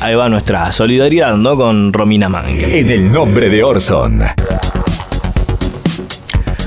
Ahí 0.00 0.14
va 0.14 0.28
nuestra 0.28 0.72
solidaridad, 0.72 1.34
¿no? 1.36 1.56
Con 1.56 1.92
Romina 1.92 2.28
Mangel. 2.28 2.72
En 2.74 2.90
el 2.90 3.12
nombre 3.12 3.48
de 3.50 3.62
Orson. 3.64 4.22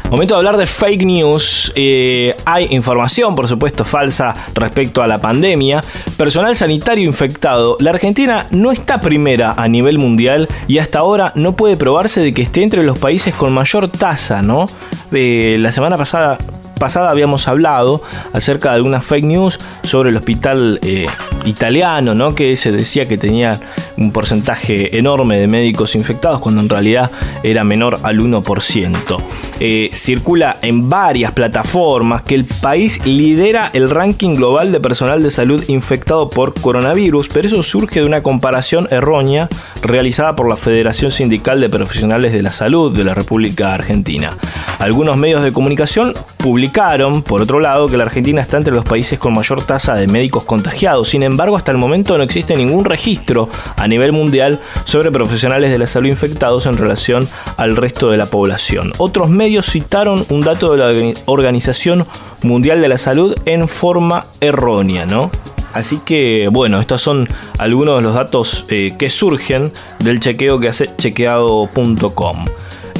Momento 0.09 0.33
de 0.33 0.37
hablar 0.39 0.57
de 0.57 0.65
fake 0.65 1.05
news. 1.05 1.71
Eh, 1.75 2.35
hay 2.43 2.67
información, 2.71 3.35
por 3.35 3.47
supuesto, 3.47 3.85
falsa 3.85 4.33
respecto 4.55 5.03
a 5.03 5.07
la 5.07 5.19
pandemia. 5.19 5.81
Personal 6.17 6.55
sanitario 6.55 7.05
infectado. 7.05 7.77
La 7.79 7.91
Argentina 7.91 8.47
no 8.49 8.71
está 8.71 9.01
primera 9.01 9.53
a 9.55 9.67
nivel 9.67 9.99
mundial 9.99 10.47
y 10.67 10.79
hasta 10.79 10.99
ahora 10.99 11.31
no 11.35 11.55
puede 11.55 11.77
probarse 11.77 12.21
de 12.21 12.33
que 12.33 12.41
esté 12.41 12.63
entre 12.63 12.83
los 12.83 12.97
países 12.97 13.35
con 13.35 13.53
mayor 13.53 13.87
tasa, 13.87 14.41
¿no? 14.41 14.65
Eh, 15.11 15.57
la 15.59 15.71
semana 15.71 15.95
pasada 15.95 16.39
pasada 16.79 17.11
habíamos 17.11 17.47
hablado 17.47 18.01
acerca 18.33 18.69
de 18.69 18.77
algunas 18.77 19.05
fake 19.05 19.25
news 19.25 19.59
sobre 19.83 20.09
el 20.09 20.17
hospital 20.17 20.79
eh, 20.81 21.07
italiano, 21.45 22.15
¿no? 22.15 22.33
Que 22.33 22.55
se 22.55 22.71
decía 22.71 23.05
que 23.05 23.17
tenía 23.17 23.59
un 23.97 24.11
porcentaje 24.11 24.97
enorme 24.97 25.37
de 25.37 25.47
médicos 25.47 25.93
infectados 25.93 26.39
cuando 26.39 26.61
en 26.61 26.69
realidad 26.69 27.11
era 27.43 27.63
menor 27.63 27.99
al 28.01 28.19
1%. 28.19 29.19
Eh, 29.61 29.89
circula 29.93 30.57
en 30.61 30.89
varias 30.89 31.33
plataformas 31.33 32.21
que 32.21 32.35
el 32.35 32.45
país 32.45 33.05
lidera 33.05 33.69
el 33.73 33.89
ranking 33.89 34.35
global 34.35 34.71
de 34.71 34.79
personal 34.79 35.21
de 35.21 35.31
salud 35.31 35.61
infectado 35.67 36.29
por 36.29 36.53
coronavirus, 36.53 37.27
pero 37.27 37.47
eso 37.47 37.61
surge 37.61 37.99
de 37.99 38.05
una 38.05 38.23
comparación 38.23 38.87
errónea 38.89 39.49
realizada 39.81 40.35
por 40.35 40.47
la 40.47 40.55
Federación 40.55 41.11
Sindical 41.11 41.59
de 41.59 41.69
Profesionales 41.69 42.31
de 42.31 42.41
la 42.41 42.53
Salud 42.53 42.95
de 42.95 43.03
la 43.03 43.13
República 43.13 43.73
Argentina. 43.73 44.31
Algunos 44.79 45.17
medios 45.17 45.43
de 45.43 45.51
comunicación 45.51 46.13
publicaron, 46.37 47.21
por 47.21 47.41
otro 47.41 47.59
lado, 47.59 47.89
que 47.89 47.97
la 47.97 48.05
Argentina 48.05 48.41
está 48.41 48.55
entre 48.55 48.73
los 48.73 48.85
países 48.85 49.19
con 49.19 49.33
mayor 49.33 49.63
tasa 49.63 49.95
de 49.95 50.07
médicos 50.07 50.45
contagiados. 50.45 51.09
Sin 51.09 51.21
embargo, 51.21 51.57
hasta 51.57 51.71
el 51.71 51.77
momento 51.77 52.17
no 52.17 52.23
existe 52.23 52.55
ningún 52.55 52.85
registro 52.85 53.49
a 53.75 53.89
nivel 53.89 54.13
mundial 54.13 54.61
sobre 54.85 55.11
profesionales 55.11 55.69
de 55.69 55.79
la 55.79 55.87
salud 55.87 56.07
infectados 56.07 56.65
en 56.65 56.77
relación 56.77 57.27
al 57.57 57.75
resto 57.75 58.09
de 58.09 58.15
la 58.15 58.27
población. 58.27 58.93
Otros 58.99 59.29
medios 59.29 59.48
citaron 59.61 60.25
un 60.29 60.41
dato 60.41 60.71
de 60.71 60.77
la 60.77 60.91
Organi- 60.91 61.17
Organización 61.25 62.05
Mundial 62.43 62.81
de 62.81 62.87
la 62.87 62.97
Salud 62.97 63.35
en 63.45 63.67
forma 63.67 64.25
errónea, 64.39 65.05
¿no? 65.05 65.29
Así 65.73 65.99
que, 66.03 66.49
bueno, 66.51 66.79
estos 66.79 67.01
son 67.01 67.27
algunos 67.59 67.97
de 67.97 68.01
los 68.01 68.15
datos 68.15 68.65
eh, 68.69 68.93
que 68.97 69.09
surgen 69.09 69.71
del 69.99 70.19
chequeo 70.19 70.59
que 70.59 70.67
hace 70.69 70.89
chequeado.com. 70.97 72.45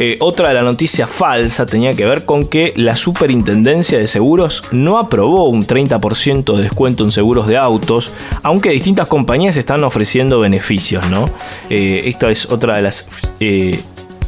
Eh, 0.01 0.17
otra 0.21 0.47
de 0.49 0.53
la 0.53 0.61
noticia 0.61 1.07
falsa 1.07 1.65
tenía 1.65 1.93
que 1.93 2.05
ver 2.05 2.23
con 2.23 2.45
que 2.45 2.71
la 2.77 2.95
Superintendencia 2.95 3.97
de 3.97 4.07
Seguros 4.07 4.63
no 4.71 4.97
aprobó 4.97 5.49
un 5.49 5.65
30% 5.67 6.55
de 6.55 6.61
descuento 6.63 7.03
en 7.03 7.11
seguros 7.11 7.47
de 7.47 7.57
autos, 7.57 8.13
aunque 8.43 8.69
distintas 8.69 9.07
compañías 9.07 9.57
están 9.57 9.83
ofreciendo 9.83 10.39
beneficios, 10.39 11.09
¿no? 11.09 11.25
Eh, 11.69 12.03
esta 12.05 12.29
es 12.31 12.49
otra 12.49 12.77
de 12.77 12.83
las 12.83 13.05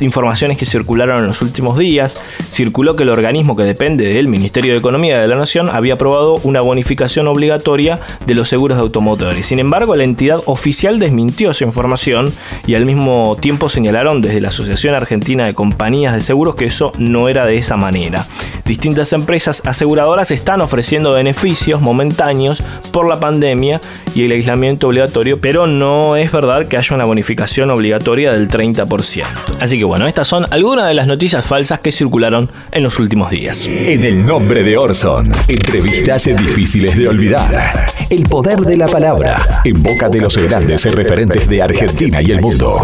informaciones 0.01 0.57
que 0.57 0.65
circularon 0.65 1.19
en 1.19 1.27
los 1.27 1.41
últimos 1.41 1.77
días. 1.77 2.21
Circuló 2.43 2.95
que 2.95 3.03
el 3.03 3.09
organismo 3.09 3.55
que 3.55 3.63
depende 3.63 4.13
del 4.13 4.27
Ministerio 4.27 4.73
de 4.73 4.79
Economía 4.79 5.19
de 5.19 5.27
la 5.27 5.35
Nación 5.35 5.69
había 5.69 5.93
aprobado 5.93 6.35
una 6.43 6.61
bonificación 6.61 7.27
obligatoria 7.27 7.99
de 8.25 8.33
los 8.33 8.49
seguros 8.49 8.77
de 8.77 8.83
automotores. 8.83 9.45
Sin 9.45 9.59
embargo, 9.59 9.95
la 9.95 10.03
entidad 10.03 10.41
oficial 10.45 10.99
desmintió 10.99 11.51
esa 11.51 11.63
información 11.63 12.31
y 12.67 12.75
al 12.75 12.85
mismo 12.85 13.37
tiempo 13.39 13.69
señalaron 13.69 14.21
desde 14.21 14.41
la 14.41 14.49
Asociación 14.49 14.95
Argentina 14.95 15.45
de 15.45 15.53
Compañías 15.53 16.13
de 16.13 16.21
Seguros 16.21 16.55
que 16.55 16.65
eso 16.65 16.91
no 16.97 17.29
era 17.29 17.45
de 17.45 17.57
esa 17.57 17.77
manera. 17.77 18.25
Distintas 18.65 19.13
empresas 19.13 19.63
aseguradoras 19.65 20.31
están 20.31 20.61
ofreciendo 20.61 21.11
beneficios 21.11 21.81
momentáneos 21.81 22.63
por 22.91 23.09
la 23.09 23.19
pandemia 23.19 23.81
y 24.15 24.23
el 24.23 24.31
aislamiento 24.31 24.87
obligatorio, 24.87 25.39
pero 25.39 25.67
no 25.67 26.15
es 26.15 26.31
verdad 26.31 26.67
que 26.67 26.77
haya 26.77 26.95
una 26.95 27.05
bonificación 27.05 27.69
obligatoria 27.71 28.31
del 28.33 28.49
30%. 28.49 29.25
Así 29.59 29.77
que 29.77 29.85
bueno, 29.91 30.07
estas 30.07 30.25
son 30.25 30.45
algunas 30.51 30.87
de 30.87 30.93
las 30.93 31.05
noticias 31.05 31.45
falsas 31.45 31.81
que 31.81 31.91
circularon 31.91 32.49
en 32.71 32.81
los 32.81 32.97
últimos 32.97 33.29
días. 33.29 33.67
En 33.67 34.05
el 34.05 34.25
nombre 34.25 34.63
de 34.63 34.77
Orson. 34.77 35.29
Entrevistas 35.49 36.29
difíciles 36.33 36.95
de 36.95 37.09
olvidar. 37.09 37.87
El 38.09 38.23
poder 38.23 38.61
de 38.61 38.77
la 38.77 38.87
palabra. 38.87 39.59
En 39.65 39.83
boca 39.83 40.07
de 40.07 40.21
los 40.21 40.37
grandes 40.37 40.85
referentes 40.95 41.45
de 41.49 41.61
Argentina 41.61 42.21
y 42.21 42.31
el 42.31 42.39
mundo. 42.39 42.79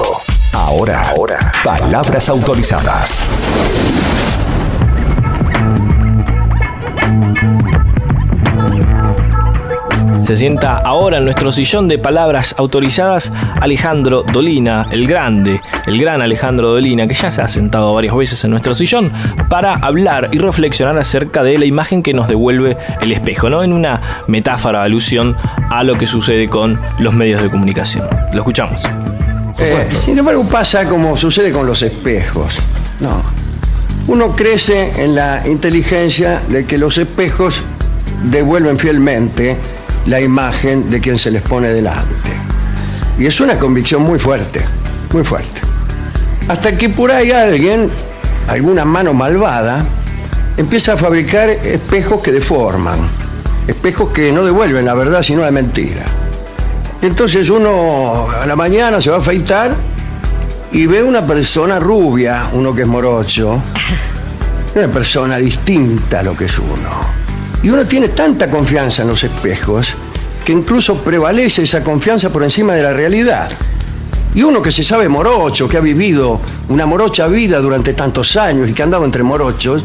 Ahora, 0.51 1.13
palabras 1.63 2.27
autorizadas. 2.27 3.39
Se 10.27 10.35
sienta 10.35 10.75
ahora 10.75 11.19
en 11.19 11.23
nuestro 11.23 11.53
sillón 11.53 11.87
de 11.87 11.97
palabras 11.97 12.53
autorizadas 12.57 13.31
Alejandro 13.61 14.25
Dolina, 14.33 14.85
el 14.91 15.07
grande, 15.07 15.61
el 15.85 16.01
gran 16.01 16.21
Alejandro 16.21 16.67
Dolina, 16.67 17.07
que 17.07 17.13
ya 17.13 17.31
se 17.31 17.41
ha 17.41 17.47
sentado 17.47 17.93
varias 17.93 18.13
veces 18.13 18.43
en 18.43 18.51
nuestro 18.51 18.75
sillón 18.75 19.13
para 19.49 19.75
hablar 19.75 20.27
y 20.33 20.39
reflexionar 20.39 20.97
acerca 20.97 21.43
de 21.43 21.57
la 21.57 21.63
imagen 21.63 22.03
que 22.03 22.13
nos 22.13 22.27
devuelve 22.27 22.75
el 22.99 23.13
espejo, 23.13 23.49
¿no? 23.49 23.63
En 23.63 23.71
una 23.71 24.01
metáfora, 24.27 24.83
alusión 24.83 25.37
a 25.69 25.85
lo 25.85 25.95
que 25.95 26.07
sucede 26.07 26.49
con 26.49 26.77
los 26.99 27.13
medios 27.13 27.41
de 27.41 27.49
comunicación. 27.49 28.05
Lo 28.33 28.39
escuchamos. 28.39 28.83
Eh, 29.59 29.87
sin 30.03 30.19
embargo, 30.19 30.45
pasa 30.45 30.89
como 30.89 31.15
sucede 31.15 31.53
con 31.53 31.65
los 31.65 31.81
espejos. 31.83 32.59
No. 32.99 33.23
Uno 34.07 34.35
crece 34.35 35.01
en 35.01 35.15
la 35.15 35.47
inteligencia 35.47 36.41
de 36.49 36.65
que 36.65 36.77
los 36.77 36.97
espejos 36.97 37.63
devuelven 38.29 38.77
fielmente 38.77 39.55
la 40.07 40.21
imagen 40.21 40.89
de 40.89 40.99
quien 40.99 41.19
se 41.19 41.29
les 41.29 41.41
pone 41.41 41.69
delante. 41.69 42.31
Y 43.19 43.25
es 43.25 43.39
una 43.41 43.59
convicción 43.59 44.01
muy 44.01 44.19
fuerte, 44.19 44.61
muy 45.13 45.23
fuerte. 45.23 45.61
Hasta 46.47 46.77
que 46.77 46.89
por 46.89 47.11
ahí 47.11 47.31
alguien, 47.31 47.91
alguna 48.47 48.85
mano 48.85 49.13
malvada, 49.13 49.83
empieza 50.55 50.93
a 50.93 50.97
fabricar 50.97 51.49
espejos 51.49 52.21
que 52.21 52.31
deforman, 52.31 52.99
espejos 53.67 54.09
que 54.09 54.31
no 54.31 54.45
devuelven 54.45 54.85
la 54.85 54.93
verdad 54.93 55.21
sino 55.21 55.41
la 55.41 55.51
mentira. 55.51 56.03
Entonces 57.01 57.49
uno 57.49 58.27
a 58.31 58.45
la 58.45 58.55
mañana 58.55 59.01
se 59.01 59.09
va 59.09 59.17
a 59.17 59.19
afeitar 59.19 59.75
y 60.71 60.85
ve 60.85 61.03
una 61.03 61.25
persona 61.25 61.79
rubia, 61.79 62.49
uno 62.53 62.73
que 62.73 62.83
es 62.83 62.87
morocho, 62.87 63.61
una 64.75 64.87
persona 64.87 65.37
distinta 65.37 66.21
a 66.21 66.23
lo 66.23 66.35
que 66.35 66.45
es 66.45 66.57
uno. 66.57 67.16
Y 67.67 67.69
uno 67.69 67.86
tiene 67.86 68.08
tanta 68.08 68.49
confianza 68.49 69.01
en 69.01 69.10
los 69.10 69.25
espejos 69.25 69.93
que 70.45 70.53
incluso 70.53 71.03
prevalece 71.03 71.63
esa 71.63 71.84
confianza 71.84 72.32
por 72.32 72.41
encima 72.41 72.73
de 72.73 72.82
la 72.82 72.93
realidad. 72.93 73.51
Y 74.34 74.41
uno 74.41 74.62
que 74.62 74.71
se 74.71 74.86
sabe 74.86 75.10
morocho, 75.10 75.67
que 75.67 75.75
ha 75.75 75.82
vivido 75.82 76.39
una 76.69 76.86
morocha 76.86 77.27
vida 77.27 77.60
durante 77.60 77.93
tantos 77.93 78.38
años 78.38 78.69
y 78.69 78.73
que 78.73 78.84
ha 78.84 78.86
andado 78.86 79.03
entre 79.03 79.21
morochos, 79.21 79.84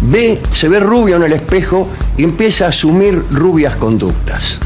ve, 0.00 0.40
se 0.54 0.70
ve 0.70 0.80
rubio 0.80 1.16
en 1.16 1.24
el 1.24 1.34
espejo 1.34 1.90
y 2.16 2.24
empieza 2.24 2.64
a 2.64 2.68
asumir 2.68 3.22
rubias 3.30 3.76
conductas. 3.76 4.58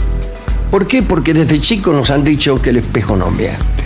¿Por 0.71 0.87
qué? 0.87 1.03
Porque 1.03 1.35
desde 1.35 1.59
chico 1.59 1.93
nos 1.93 2.11
han 2.11 2.23
dicho 2.23 2.63
que 2.63 2.71
el 2.71 2.77
espejo 2.77 3.17
no 3.17 3.33
miente. 3.33 3.83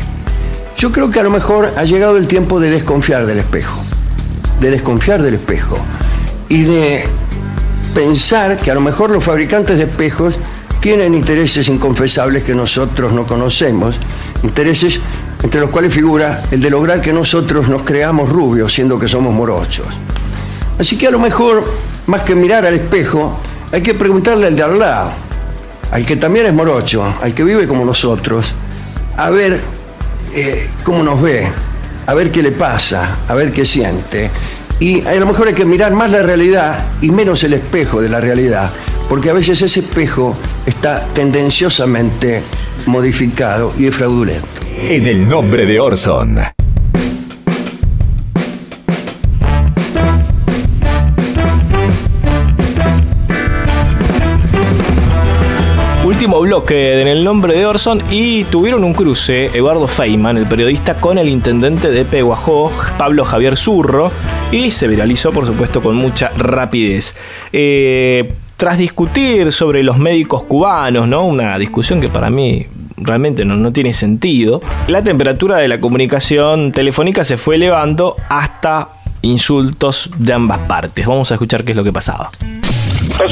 Yo 0.76 0.92
creo 0.92 1.10
que 1.10 1.20
a 1.20 1.22
lo 1.22 1.30
mejor 1.30 1.72
ha 1.74 1.84
llegado 1.84 2.18
el 2.18 2.26
tiempo 2.26 2.60
de 2.60 2.68
desconfiar 2.68 3.24
del 3.24 3.38
espejo, 3.38 3.80
de 4.60 4.70
desconfiar 4.70 5.22
del 5.22 5.36
espejo 5.36 5.78
y 6.50 6.64
de 6.64 7.06
pensar 7.94 8.56
que 8.56 8.70
a 8.70 8.74
lo 8.74 8.80
mejor 8.80 9.10
los 9.10 9.24
fabricantes 9.24 9.78
de 9.78 9.84
espejos 9.84 10.38
tienen 10.80 11.14
intereses 11.14 11.68
inconfesables 11.68 12.44
que 12.44 12.54
nosotros 12.54 13.12
no 13.12 13.26
conocemos, 13.26 13.98
intereses 14.42 15.00
entre 15.42 15.60
los 15.60 15.70
cuales 15.70 15.92
figura 15.92 16.42
el 16.50 16.60
de 16.60 16.70
lograr 16.70 17.00
que 17.00 17.12
nosotros 17.12 17.68
nos 17.68 17.82
creamos 17.82 18.28
rubios 18.28 18.72
siendo 18.72 18.98
que 18.98 19.08
somos 19.08 19.34
morochos. 19.34 19.86
Así 20.78 20.96
que 20.96 21.08
a 21.08 21.10
lo 21.10 21.18
mejor, 21.18 21.64
más 22.06 22.22
que 22.22 22.34
mirar 22.34 22.64
al 22.64 22.74
espejo, 22.74 23.38
hay 23.72 23.82
que 23.82 23.94
preguntarle 23.94 24.46
al 24.46 24.56
de 24.56 24.62
al 24.62 24.78
lado, 24.78 25.10
al 25.90 26.06
que 26.06 26.16
también 26.16 26.46
es 26.46 26.54
morocho, 26.54 27.04
al 27.20 27.34
que 27.34 27.42
vive 27.42 27.66
como 27.66 27.84
nosotros, 27.84 28.54
a 29.16 29.30
ver 29.30 29.60
eh, 30.34 30.70
cómo 30.84 31.02
nos 31.02 31.20
ve, 31.20 31.48
a 32.06 32.14
ver 32.14 32.30
qué 32.30 32.42
le 32.42 32.52
pasa, 32.52 33.18
a 33.26 33.34
ver 33.34 33.52
qué 33.52 33.64
siente. 33.64 34.30
Y 34.80 35.04
a 35.06 35.14
lo 35.14 35.26
mejor 35.26 35.48
hay 35.48 35.54
que 35.54 35.64
mirar 35.64 35.92
más 35.92 36.10
la 36.10 36.22
realidad 36.22 36.86
y 37.00 37.10
menos 37.10 37.42
el 37.44 37.54
espejo 37.54 38.00
de 38.00 38.08
la 38.08 38.20
realidad, 38.20 38.70
porque 39.08 39.30
a 39.30 39.32
veces 39.32 39.60
ese 39.62 39.80
espejo 39.80 40.36
está 40.66 41.04
tendenciosamente 41.14 42.42
modificado 42.86 43.72
y 43.76 43.90
fraudulento. 43.90 44.48
En 44.76 45.06
el 45.06 45.28
nombre 45.28 45.66
de 45.66 45.80
Orson. 45.80 46.57
Bloque 56.40 57.00
en 57.00 57.08
el 57.08 57.24
nombre 57.24 57.54
de 57.54 57.66
Orson 57.66 58.02
y 58.10 58.44
tuvieron 58.44 58.84
un 58.84 58.94
cruce, 58.94 59.46
Eduardo 59.46 59.86
Feynman, 59.86 60.36
el 60.36 60.46
periodista, 60.46 60.94
con 60.94 61.18
el 61.18 61.28
intendente 61.28 61.90
de 61.90 62.04
Peguajó, 62.04 62.70
Pablo 62.96 63.24
Javier 63.24 63.56
Zurro, 63.56 64.10
y 64.52 64.70
se 64.70 64.88
viralizó, 64.88 65.32
por 65.32 65.46
supuesto, 65.46 65.82
con 65.82 65.96
mucha 65.96 66.28
rapidez. 66.36 67.16
Eh, 67.52 68.34
tras 68.56 68.78
discutir 68.78 69.52
sobre 69.52 69.82
los 69.82 69.98
médicos 69.98 70.42
cubanos, 70.44 71.08
¿no? 71.08 71.24
Una 71.24 71.58
discusión 71.58 72.00
que 72.00 72.08
para 72.08 72.30
mí 72.30 72.66
realmente 72.96 73.44
no, 73.44 73.56
no 73.56 73.72
tiene 73.72 73.92
sentido, 73.92 74.60
la 74.88 75.02
temperatura 75.02 75.56
de 75.56 75.68
la 75.68 75.80
comunicación 75.80 76.72
telefónica 76.72 77.24
se 77.24 77.36
fue 77.36 77.54
elevando 77.56 78.16
hasta 78.28 78.88
insultos 79.22 80.10
de 80.16 80.32
ambas 80.32 80.58
partes. 80.60 81.06
Vamos 81.06 81.30
a 81.30 81.34
escuchar 81.34 81.64
qué 81.64 81.72
es 81.72 81.76
lo 81.76 81.84
que 81.84 81.92
pasaba. 81.92 82.30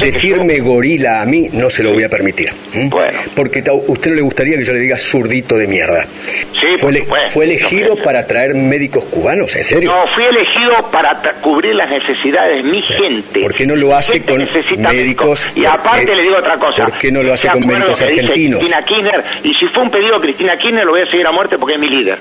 Decirme 0.00 0.58
gorila 0.58 1.22
a 1.22 1.26
mí 1.26 1.48
no 1.52 1.70
se 1.70 1.82
lo 1.82 1.92
voy 1.92 2.04
a 2.04 2.08
permitir. 2.08 2.50
Bueno. 2.72 3.18
Porque 3.34 3.62
a 3.66 3.72
usted 3.72 4.10
no 4.10 4.16
le 4.16 4.22
gustaría 4.22 4.58
que 4.58 4.64
yo 4.64 4.72
le 4.72 4.80
diga 4.80 4.98
zurdito 4.98 5.56
de 5.56 5.66
mierda. 5.66 6.06
Sí, 6.52 6.76
fue, 6.78 7.44
elegido 7.44 7.96
para 8.02 8.26
traer 8.26 8.54
médicos 8.54 9.04
cubanos, 9.04 9.54
¿en 9.56 9.64
serio? 9.64 9.94
No, 9.94 10.04
fui 10.14 10.24
elegido 10.24 10.90
para 10.90 11.20
cubrir 11.40 11.74
las 11.74 11.88
necesidades 11.88 12.64
de 12.64 12.70
mi 12.70 12.82
gente. 12.82 13.40
¿Por 13.40 13.54
qué 13.54 13.66
no 13.66 13.76
lo 13.76 13.94
hace 13.94 14.22
con 14.22 14.38
necesita 14.38 14.90
médicos? 14.90 15.48
Y 15.54 15.64
aparte 15.64 16.06
¿por 16.06 16.16
le 16.16 16.22
digo 16.22 16.36
otra 16.36 16.56
cosa. 16.56 16.86
¿Por 16.86 16.98
qué 16.98 17.12
no 17.12 17.22
lo 17.22 17.32
hace 17.32 17.48
¿Se 17.48 17.52
con 17.52 17.66
médicos 17.66 18.02
argentinos? 18.02 18.60
Cristina 18.60 18.82
Kirchner, 18.82 19.24
y 19.44 19.54
si 19.54 19.66
fue 19.72 19.82
un 19.82 19.90
pedido 19.90 20.18
de 20.18 20.20
Cristina 20.26 20.56
Kirchner, 20.56 20.84
lo 20.84 20.92
voy 20.92 21.02
a 21.02 21.10
seguir 21.10 21.26
a 21.26 21.32
muerte 21.32 21.56
porque 21.58 21.74
es 21.74 21.80
mi 21.80 21.88
líder. 21.88 22.18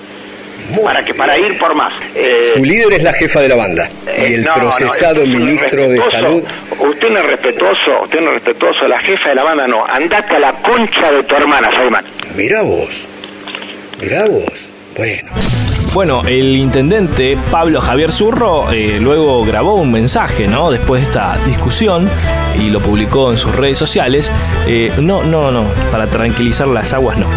Para 0.83 1.03
que 1.03 1.13
para 1.13 1.37
ir 1.37 1.57
por 1.57 1.75
más. 1.75 1.93
Eh, 2.13 2.53
Su 2.53 2.63
líder 2.63 2.93
es 2.93 3.03
la 3.03 3.13
jefa 3.13 3.41
de 3.41 3.49
la 3.49 3.55
banda 3.55 3.89
y 4.17 4.33
el 4.33 4.43
no, 4.43 4.53
procesado 4.53 5.25
ministro 5.25 5.89
de. 5.89 6.01
Salud. 6.03 6.43
Usted 6.79 7.09
no 7.09 7.19
es 7.19 7.25
respetuoso, 7.25 8.01
usted 8.03 8.19
no 8.19 8.27
es 8.29 8.43
respetuoso, 8.43 8.87
la 8.87 8.99
jefa 8.99 9.29
de 9.29 9.35
la 9.35 9.43
banda 9.43 9.67
no. 9.67 9.85
Andate 9.85 10.35
a 10.35 10.39
la 10.39 10.53
concha 10.61 11.11
de 11.11 11.23
tu 11.23 11.35
hermana, 11.35 11.69
Feynman. 11.75 12.05
Mirá 12.35 12.61
vos, 12.61 13.07
mirá 13.99 14.25
vos. 14.27 14.69
Bueno. 14.95 15.31
Bueno, 15.93 16.23
el 16.27 16.57
intendente 16.57 17.37
Pablo 17.49 17.79
Javier 17.79 18.11
Zurro 18.11 18.69
eh, 18.69 18.97
luego 18.99 19.45
grabó 19.45 19.75
un 19.75 19.93
mensaje, 19.93 20.45
¿no? 20.45 20.69
Después 20.69 21.01
de 21.01 21.07
esta 21.07 21.37
discusión 21.45 22.09
y 22.59 22.69
lo 22.69 22.81
publicó 22.81 23.31
en 23.31 23.37
sus 23.37 23.55
redes 23.55 23.77
sociales. 23.77 24.29
Eh, 24.67 24.91
no, 24.99 25.23
no, 25.23 25.51
no, 25.51 25.63
para 25.91 26.07
tranquilizar 26.07 26.67
las 26.67 26.93
aguas 26.93 27.17
no. 27.17 27.27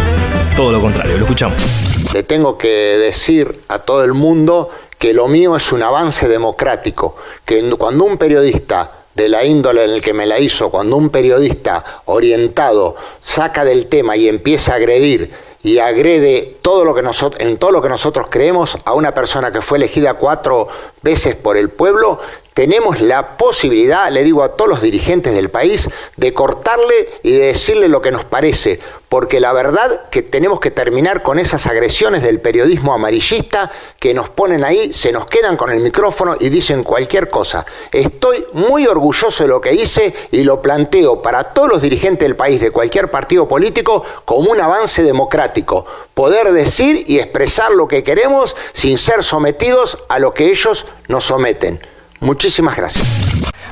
Todo 0.57 0.73
lo 0.73 0.81
contrario, 0.81 1.17
lo 1.17 1.23
escuchamos. 1.23 1.88
Le 2.13 2.23
tengo 2.23 2.57
que 2.57 2.67
decir 2.67 3.61
a 3.67 3.79
todo 3.79 4.03
el 4.03 4.13
mundo 4.13 4.69
que 4.97 5.13
lo 5.13 5.27
mío 5.27 5.55
es 5.55 5.71
un 5.71 5.83
avance 5.83 6.27
democrático, 6.27 7.15
que 7.45 7.69
cuando 7.77 8.03
un 8.03 8.17
periodista 8.17 8.91
de 9.13 9.29
la 9.29 9.45
índole 9.45 9.83
en 9.83 9.91
el 9.91 10.01
que 10.01 10.13
me 10.13 10.25
la 10.25 10.39
hizo, 10.39 10.71
cuando 10.71 10.95
un 10.95 11.09
periodista 11.09 11.83
orientado 12.05 12.95
saca 13.21 13.63
del 13.63 13.87
tema 13.87 14.17
y 14.17 14.27
empieza 14.27 14.73
a 14.73 14.75
agredir 14.77 15.31
y 15.61 15.77
agrede 15.77 16.57
todo 16.61 16.83
lo 16.83 16.95
que 16.95 17.01
nosotros, 17.01 17.41
en 17.41 17.57
todo 17.57 17.71
lo 17.71 17.81
que 17.81 17.89
nosotros 17.89 18.27
creemos 18.29 18.77
a 18.85 18.93
una 18.93 19.13
persona 19.13 19.51
que 19.51 19.61
fue 19.61 19.77
elegida 19.77 20.15
cuatro 20.15 20.67
veces 21.01 21.35
por 21.35 21.57
el 21.57 21.69
pueblo, 21.69 22.19
tenemos 22.53 23.01
la 23.01 23.37
posibilidad, 23.37 24.11
le 24.11 24.23
digo 24.23 24.43
a 24.43 24.55
todos 24.55 24.69
los 24.69 24.81
dirigentes 24.81 25.33
del 25.33 25.49
país, 25.49 25.89
de 26.17 26.33
cortarle 26.33 27.09
y 27.23 27.31
de 27.31 27.45
decirle 27.47 27.87
lo 27.87 28.01
que 28.01 28.11
nos 28.11 28.25
parece, 28.25 28.79
porque 29.09 29.39
la 29.39 29.51
verdad 29.53 30.01
que 30.11 30.21
tenemos 30.21 30.59
que 30.59 30.69
terminar 30.71 31.23
con 31.23 31.39
esas 31.39 31.65
agresiones 31.65 32.21
del 32.21 32.39
periodismo 32.39 32.93
amarillista 32.93 33.71
que 33.99 34.13
nos 34.13 34.29
ponen 34.29 34.63
ahí, 34.63 34.93
se 34.93 35.11
nos 35.11 35.25
quedan 35.25 35.57
con 35.57 35.71
el 35.71 35.79
micrófono 35.79 36.35
y 36.39 36.49
dicen 36.49 36.83
cualquier 36.83 37.29
cosa. 37.29 37.65
Estoy 37.91 38.45
muy 38.53 38.85
orgulloso 38.85 39.43
de 39.43 39.49
lo 39.49 39.59
que 39.59 39.73
hice 39.73 40.13
y 40.31 40.43
lo 40.43 40.61
planteo 40.61 41.21
para 41.21 41.43
todos 41.43 41.69
los 41.69 41.81
dirigentes 41.81 42.27
del 42.27 42.35
país 42.35 42.61
de 42.61 42.69
cualquier 42.71 43.09
partido 43.09 43.47
político 43.47 44.03
como 44.25 44.51
un 44.51 44.61
avance 44.61 45.01
democrático, 45.01 45.85
poder 46.13 46.53
decir 46.53 47.03
y 47.07 47.17
expresar 47.17 47.71
lo 47.71 47.87
que 47.87 48.03
queremos 48.03 48.55
sin 48.73 48.97
ser 48.99 49.23
sometidos 49.23 49.97
a 50.07 50.19
lo 50.19 50.33
que 50.33 50.51
ellos 50.51 50.85
nos 51.07 51.25
someten. 51.25 51.79
Muchísimas 52.19 52.75
gracias. 52.75 53.07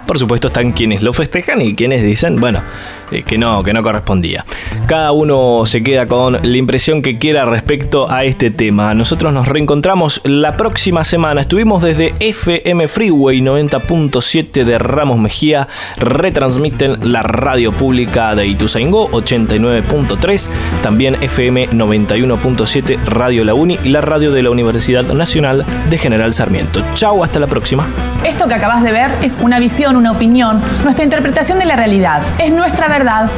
Por 0.07 0.17
supuesto 0.17 0.47
están 0.47 0.71
quienes 0.71 1.03
lo 1.03 1.11
festejan 1.11 1.61
y 1.61 1.75
quienes 1.75 2.01
dicen, 2.01 2.39
bueno, 2.39 2.63
eh, 3.11 3.23
que 3.23 3.37
no, 3.37 3.63
que 3.63 3.73
no 3.73 3.83
correspondía. 3.83 4.45
Cada 4.87 5.11
uno 5.11 5.65
se 5.65 5.83
queda 5.83 6.07
con 6.07 6.37
la 6.41 6.57
impresión 6.57 7.01
que 7.01 7.17
quiera 7.17 7.45
respecto 7.45 8.09
a 8.09 8.23
este 8.23 8.51
tema. 8.51 8.93
Nosotros 8.93 9.33
nos 9.33 9.47
reencontramos 9.47 10.21
la 10.23 10.57
próxima 10.57 11.03
semana. 11.03 11.41
Estuvimos 11.41 11.81
desde 11.83 12.13
FM 12.19 12.87
Freeway 12.87 13.41
90.7 13.41 14.63
de 14.63 14.77
Ramos 14.77 15.19
Mejía. 15.19 15.67
Retransmiten 15.97 17.11
la 17.11 17.23
radio 17.23 17.71
pública 17.71 18.35
de 18.35 18.47
Ituzaingó 18.47 19.09
89.3. 19.11 20.49
También 20.83 21.15
FM 21.21 21.69
91.7 21.69 23.03
Radio 23.05 23.43
La 23.43 23.53
Uni 23.53 23.77
y 23.83 23.89
la 23.89 24.01
radio 24.01 24.31
de 24.31 24.43
la 24.43 24.49
Universidad 24.49 25.03
Nacional 25.03 25.65
de 25.89 25.97
General 25.97 26.33
Sarmiento. 26.33 26.83
Chau, 26.93 27.23
hasta 27.23 27.39
la 27.39 27.47
próxima. 27.47 27.87
Esto 28.23 28.47
que 28.47 28.55
acabas 28.55 28.83
de 28.83 28.91
ver 28.91 29.11
es 29.21 29.41
una 29.41 29.59
visión, 29.59 29.95
una 29.95 30.11
opinión, 30.11 30.61
nuestra 30.83 31.03
interpretación 31.03 31.59
de 31.59 31.65
la 31.65 31.75
realidad. 31.75 32.21
Es 32.39 32.51
nuestra 32.51 32.87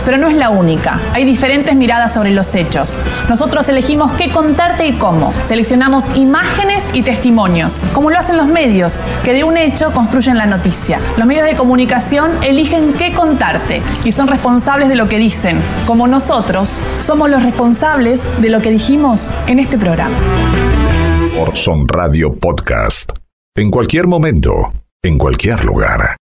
pero 0.05 0.17
no 0.17 0.27
es 0.27 0.35
la 0.35 0.49
única. 0.49 0.99
Hay 1.13 1.25
diferentes 1.25 1.75
miradas 1.75 2.13
sobre 2.13 2.31
los 2.31 2.55
hechos. 2.55 3.01
Nosotros 3.27 3.67
elegimos 3.69 4.13
qué 4.13 4.31
contarte 4.31 4.87
y 4.87 4.93
cómo. 4.93 5.33
Seleccionamos 5.41 6.17
imágenes 6.17 6.89
y 6.93 7.01
testimonios, 7.01 7.85
como 7.93 8.09
lo 8.09 8.17
hacen 8.17 8.37
los 8.37 8.47
medios, 8.47 9.03
que 9.23 9.33
de 9.33 9.43
un 9.43 9.57
hecho 9.57 9.91
construyen 9.91 10.37
la 10.37 10.45
noticia. 10.45 10.99
Los 11.17 11.27
medios 11.27 11.45
de 11.45 11.55
comunicación 11.55 12.31
eligen 12.43 12.93
qué 12.93 13.13
contarte 13.13 13.81
y 14.03 14.11
son 14.11 14.27
responsables 14.27 14.89
de 14.89 14.95
lo 14.95 15.09
que 15.09 15.17
dicen, 15.17 15.57
como 15.85 16.07
nosotros 16.07 16.79
somos 16.99 17.29
los 17.29 17.43
responsables 17.43 18.23
de 18.41 18.49
lo 18.49 18.61
que 18.61 18.71
dijimos 18.71 19.31
en 19.47 19.59
este 19.59 19.77
programa. 19.77 20.15
Orson 21.37 21.87
Radio 21.87 22.33
Podcast. 22.33 23.11
En 23.55 23.71
cualquier 23.71 24.07
momento, 24.07 24.71
en 25.03 25.17
cualquier 25.17 25.65
lugar. 25.65 26.15